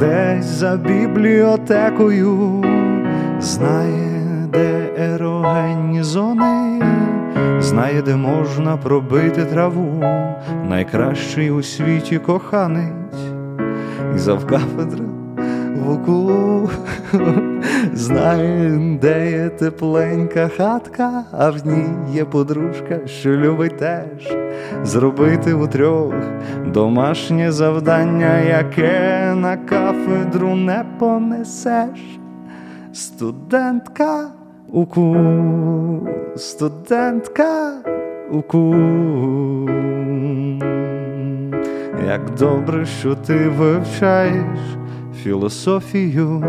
десь 0.00 0.44
за 0.44 0.76
бібліотекою 0.76 2.64
знає 3.40 4.20
де 4.52 4.90
ерогенні 4.98 6.02
зони, 6.02 6.79
знає, 7.62 8.02
де 8.02 8.16
можна 8.16 8.76
пробити 8.76 9.44
траву, 9.44 10.04
найкращий 10.68 11.50
у 11.50 11.62
світі 11.62 12.18
коханець, 12.18 13.20
і 14.14 14.18
завкафедра 14.18 15.04
в 15.76 15.90
оку 15.90 16.70
знає, 17.92 18.98
де 19.02 19.30
є 19.30 19.48
тепленька 19.48 20.48
хатка, 20.56 21.24
а 21.32 21.50
в 21.50 21.66
ній 21.66 21.86
є 22.12 22.24
подружка, 22.24 23.06
що 23.06 23.30
любить 23.30 23.78
теж 23.78 24.36
зробити 24.82 25.54
у 25.54 25.66
трьох. 25.66 26.14
Домашнє 26.66 27.52
завдання, 27.52 28.38
яке 28.38 29.34
на 29.36 29.56
кафедру 29.56 30.54
не 30.54 30.84
понесеш. 30.98 32.18
Студентка 32.92 34.30
уку, 34.72 35.16
студентка 36.36 37.72
уку, 38.30 38.74
як 42.06 42.34
добре, 42.38 42.86
що 42.86 43.14
ти 43.14 43.48
вивчаєш 43.48 44.58
філософію, 45.22 46.44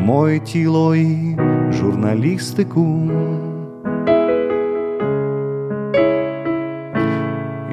моє 0.00 0.38
тіло 0.38 0.96
і 0.96 1.36
журналістику. 1.70 3.10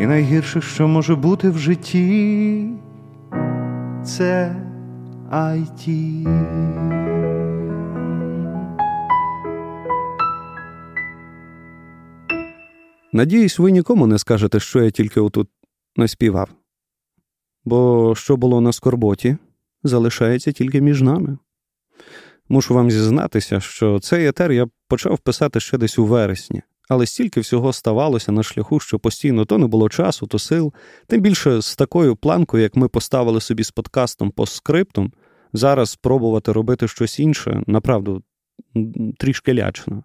І 0.02 0.06
найгірше, 0.06 0.62
що 0.62 0.88
може 0.88 1.16
бути 1.16 1.50
в 1.50 1.58
житті, 1.58 2.70
це 4.04 4.56
IT. 5.32 5.88
Надіюсь, 13.14 13.60
ви 13.60 13.72
нікому 13.72 14.08
не 14.08 14.20
скажете, 14.20 14.60
що 14.60 14.84
я 14.84 14.92
тільки 14.92 15.20
отут 15.20 15.50
наспівав. 15.96 16.50
Бо 17.66 18.14
що 18.16 18.38
було 18.38 18.62
на 18.62 18.74
скорботі, 18.74 19.38
залишається 19.84 20.52
тільки 20.52 20.82
між 20.82 21.02
нами. 21.02 21.38
Мушу 22.50 22.74
вам 22.74 22.92
зізнатися, 22.92 23.60
що 23.60 24.00
цей 24.00 24.28
етер 24.28 24.52
я 24.52 24.68
почав 24.88 25.20
писати 25.20 25.60
ще 25.60 25.78
десь 25.78 26.00
у 26.00 26.06
вересні, 26.06 26.62
Але 26.90 27.06
стільки 27.06 27.40
всього 27.40 27.74
ставалося 27.74 28.32
на 28.32 28.44
шляху, 28.44 28.80
що 28.80 29.00
постійно 29.00 29.46
то 29.46 29.58
не 29.58 29.68
було 29.68 29.90
часу, 29.90 30.28
то 30.28 30.40
сил. 30.40 30.74
Тим 31.08 31.22
більше 31.22 31.62
з 31.62 31.76
такою 31.76 32.16
планкою, 32.16 32.64
як 32.64 32.76
ми 32.76 32.88
поставили 32.88 33.42
собі 33.42 33.64
з 33.64 33.72
подкастом 33.72 34.32
по 34.32 34.46
скриптум, 34.46 35.12
зараз 35.54 35.90
спробувати 35.90 36.52
робити 36.52 36.88
щось 36.88 37.20
інше, 37.20 37.64
направду, 37.68 38.24
трішки 39.18 39.54
лячно. 39.54 40.04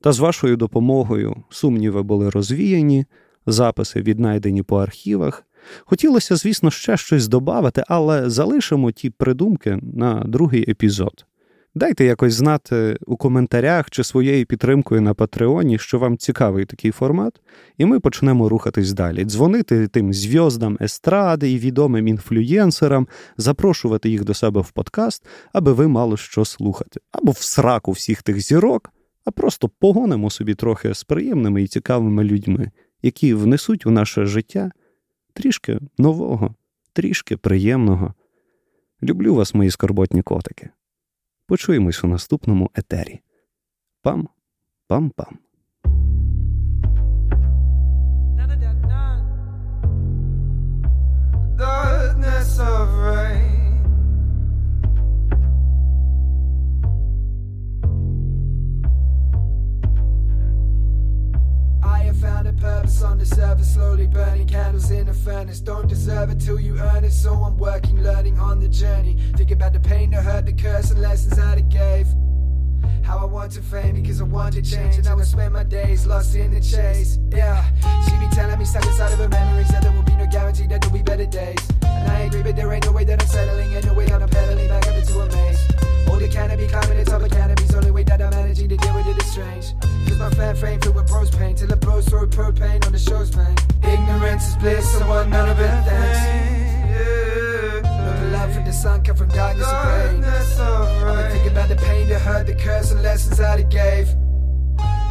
Та 0.00 0.12
з 0.12 0.18
вашою 0.18 0.56
допомогою 0.56 1.36
сумніви 1.50 2.02
були 2.02 2.30
розвіяні, 2.30 3.06
записи 3.46 4.02
віднайдені 4.02 4.62
по 4.62 4.76
архівах. 4.76 5.46
Хотілося, 5.84 6.36
звісно, 6.36 6.70
ще 6.70 6.96
щось 6.96 7.28
додати, 7.28 7.84
але 7.88 8.30
залишимо 8.30 8.92
ті 8.92 9.10
придумки 9.10 9.78
на 9.82 10.24
другий 10.26 10.70
епізод. 10.70 11.26
Дайте 11.74 12.04
якось 12.04 12.34
знати 12.34 12.96
у 13.06 13.16
коментарях 13.16 13.90
чи 13.90 14.04
своєю 14.04 14.46
підтримкою 14.46 15.00
на 15.00 15.14
Патреоні, 15.14 15.78
що 15.78 15.98
вам 15.98 16.18
цікавий 16.18 16.64
такий 16.64 16.90
формат, 16.90 17.40
і 17.78 17.84
ми 17.84 18.00
почнемо 18.00 18.48
рухатись 18.48 18.92
далі. 18.92 19.24
Дзвонити 19.24 19.88
тим 19.88 20.12
зв'яздам 20.12 20.78
естради 20.80 21.52
і 21.52 21.58
відомим 21.58 22.08
інфлюєнсерам, 22.08 23.08
запрошувати 23.36 24.10
їх 24.10 24.24
до 24.24 24.34
себе 24.34 24.60
в 24.60 24.70
подкаст, 24.70 25.26
аби 25.52 25.72
ви 25.72 25.88
мали 25.88 26.16
що 26.16 26.44
слухати, 26.44 27.00
або 27.12 27.32
в 27.32 27.38
сраку 27.38 27.92
всіх 27.92 28.22
тих 28.22 28.40
зірок, 28.40 28.92
а 29.24 29.30
просто 29.30 29.68
погонимо 29.68 30.30
собі 30.30 30.54
трохи 30.54 30.94
з 30.94 31.04
приємними 31.04 31.62
і 31.62 31.66
цікавими 31.66 32.24
людьми, 32.24 32.70
які 33.02 33.34
внесуть 33.34 33.86
у 33.86 33.90
наше 33.90 34.26
життя 34.26 34.70
трішки 35.32 35.80
нового, 35.98 36.54
трішки 36.92 37.36
приємного. 37.36 38.14
Люблю 39.02 39.34
вас, 39.34 39.54
мої 39.54 39.70
скорботні 39.70 40.22
котики. 40.22 40.70
Почуємось 41.52 42.04
у 42.04 42.06
наступному 42.06 42.70
етері. 42.74 43.20
Пам, 44.02 44.28
пам-пам. 44.88 45.36
Darkness 51.58 52.58
of 52.58 52.88
rain. 53.04 53.51
Found 62.22 62.46
a 62.46 62.52
purpose 62.52 63.02
on 63.02 63.18
slowly 63.64 64.06
burning 64.06 64.46
candles 64.46 64.92
in 64.92 65.08
a 65.08 65.12
furnace. 65.12 65.58
Don't 65.58 65.88
deserve 65.88 66.30
it 66.30 66.40
till 66.40 66.60
you 66.60 66.78
earn 66.78 67.04
it, 67.04 67.10
so 67.10 67.32
I'm 67.32 67.58
working, 67.58 68.00
learning 68.00 68.38
on 68.38 68.60
the 68.60 68.68
journey. 68.68 69.18
Think 69.36 69.50
about 69.50 69.72
the 69.72 69.80
pain, 69.80 70.12
the 70.12 70.22
hurt, 70.22 70.46
the 70.46 70.52
curse, 70.52 70.92
and 70.92 71.00
lessons 71.00 71.36
that 71.36 71.58
it 71.58 71.68
gave. 71.68 72.06
How 73.02 73.18
I 73.18 73.24
want 73.24 73.50
to 73.52 73.62
fame 73.62 73.96
because 74.00 74.20
I 74.20 74.24
want 74.24 74.54
to 74.54 74.62
change, 74.62 74.98
and 74.98 75.08
I 75.08 75.14
would 75.14 75.26
spend 75.26 75.52
my 75.52 75.64
days 75.64 76.06
lost 76.06 76.36
in 76.36 76.52
the 76.54 76.60
chase. 76.60 77.18
Yeah, 77.30 77.64
she 78.04 78.12
be 78.18 78.28
telling 78.32 78.56
me 78.56 78.66
stuck 78.66 78.86
inside 78.86 79.12
of 79.12 79.18
her 79.18 79.28
memories 79.28 79.68
that 79.70 79.82
there 79.82 79.92
will 79.92 80.04
be 80.04 80.14
no 80.14 80.26
guarantee 80.26 80.68
that 80.68 80.80
there'll 80.80 80.96
be 80.96 81.02
better 81.02 81.26
days. 81.26 81.58
And 81.82 82.08
I 82.08 82.20
agree, 82.20 82.44
but 82.44 82.54
there 82.54 82.72
ain't 82.72 82.86
no 82.86 82.92
way 82.92 83.04
that 83.04 83.20
I'm 83.20 83.28
settling, 83.28 83.74
And 83.74 83.84
no 83.84 83.94
way 83.94 84.06
that 84.06 84.22
I'm 84.22 84.28
pedaling 84.28 84.68
back 84.68 84.86
up 84.86 84.94
into 84.94 85.20
a 85.20 85.26
maze. 85.26 85.81
Older 86.10 86.28
canopy, 86.28 86.66
climbing 86.68 86.98
the 86.98 87.04
top 87.04 87.22
of 87.22 87.30
canopies, 87.30 87.74
only 87.74 87.90
way 87.90 88.02
that 88.04 88.20
I'm 88.20 88.30
managing 88.30 88.68
to 88.68 88.76
deal 88.76 88.94
with 88.94 89.06
it 89.06 89.16
is 89.18 89.30
strange. 89.30 89.74
Cause 90.06 90.18
my 90.18 90.30
fan 90.30 90.56
frame 90.56 90.80
filled 90.80 90.96
with 90.96 91.06
bros 91.06 91.30
pain, 91.30 91.54
till 91.54 91.70
it 91.72 91.80
blows 91.80 92.06
through 92.08 92.28
propane 92.28 92.84
on 92.86 92.92
the 92.92 92.98
show's 92.98 93.30
pain. 93.30 93.56
Ignorance 93.82 94.48
is 94.48 94.56
bliss, 94.56 95.00
I 95.00 95.08
want 95.08 95.30
none 95.30 95.48
of 95.48 95.58
it, 95.58 95.84
thanks. 95.84 96.42
Know 97.84 98.14
the 98.20 98.30
love 98.32 98.52
from 98.54 98.64
the 98.64 98.72
sun 98.72 99.02
come 99.02 99.16
from 99.16 99.28
darkness 99.28 99.66
and 99.66 100.22
pain. 100.22 100.24
I've 100.24 101.16
been 101.16 101.30
thinking 101.32 101.52
about 101.52 101.68
the 101.68 101.76
pain, 101.76 102.08
the 102.08 102.18
hurt, 102.18 102.46
the 102.46 102.54
curse, 102.54 102.90
and 102.90 103.02
lessons 103.02 103.38
that 103.38 103.58
it 103.60 103.70
gave. 103.70 104.08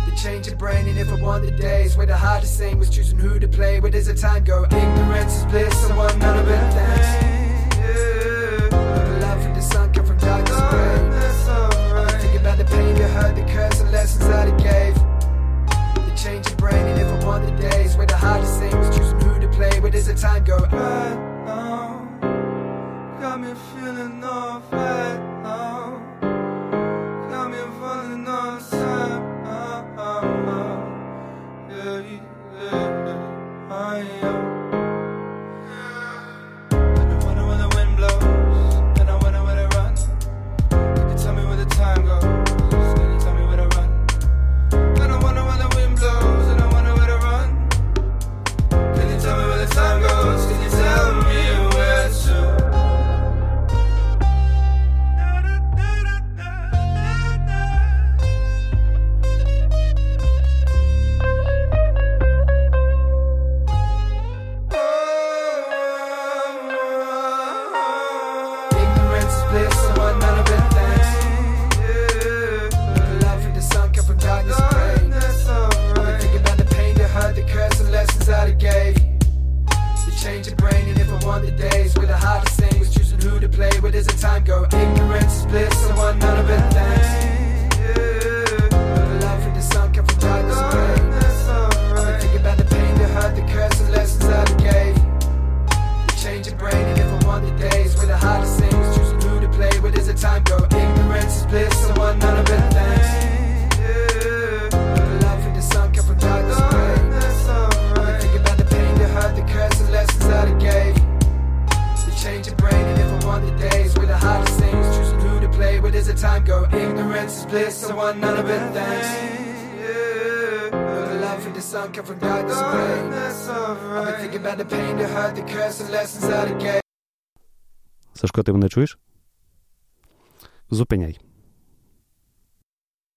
The 0.06 0.16
change 0.16 0.48
of 0.48 0.58
brain, 0.58 0.88
and 0.88 0.98
if 0.98 1.10
I 1.10 1.22
want 1.22 1.44
the 1.46 1.52
days 1.52 1.96
where 1.96 2.08
the 2.08 2.18
hardest 2.18 2.58
thing 2.58 2.80
was 2.80 2.89
choosing 2.89 3.20
who 3.20 3.39
to 3.39 3.48
play, 3.48 3.80
where 3.80 3.92
does 3.92 4.08
the 4.08 4.16
time 4.16 4.44
go? 4.44 4.66
Ignorance 4.66 5.36
is 5.36 5.46
bliss, 5.46 5.89
I 5.89 5.96
want 5.96 6.18
none 6.18 6.39
of 6.39 6.48
it, 6.48 6.74
thanks. 6.74 7.41
The 13.36 13.43
curse, 13.53 13.79
and 13.82 13.91
lessons 13.91 14.27
that 14.27 14.47
it 14.47 14.57
gave. 14.57 14.95
The 16.05 16.15
change 16.15 16.47
of 16.47 16.57
brain, 16.57 16.75
and 16.75 16.99
I 16.99 17.25
want 17.25 17.45
the 17.45 17.69
days 17.69 17.95
where 17.95 18.07
the 18.07 18.17
hardest 18.17 18.59
thing 18.59 18.77
was 18.77 18.95
choosing 18.95 19.19
who 19.21 19.39
to 19.39 19.47
play, 19.49 19.79
where 19.79 19.91
does 19.91 20.07
the 20.07 20.15
time 20.15 20.43
go? 20.43 20.57
Right 20.57 21.45
now, 21.45 22.07
got 23.21 23.39
me 23.39 23.53
feeling 23.73 24.23
off 24.23 24.63
right 24.71 25.30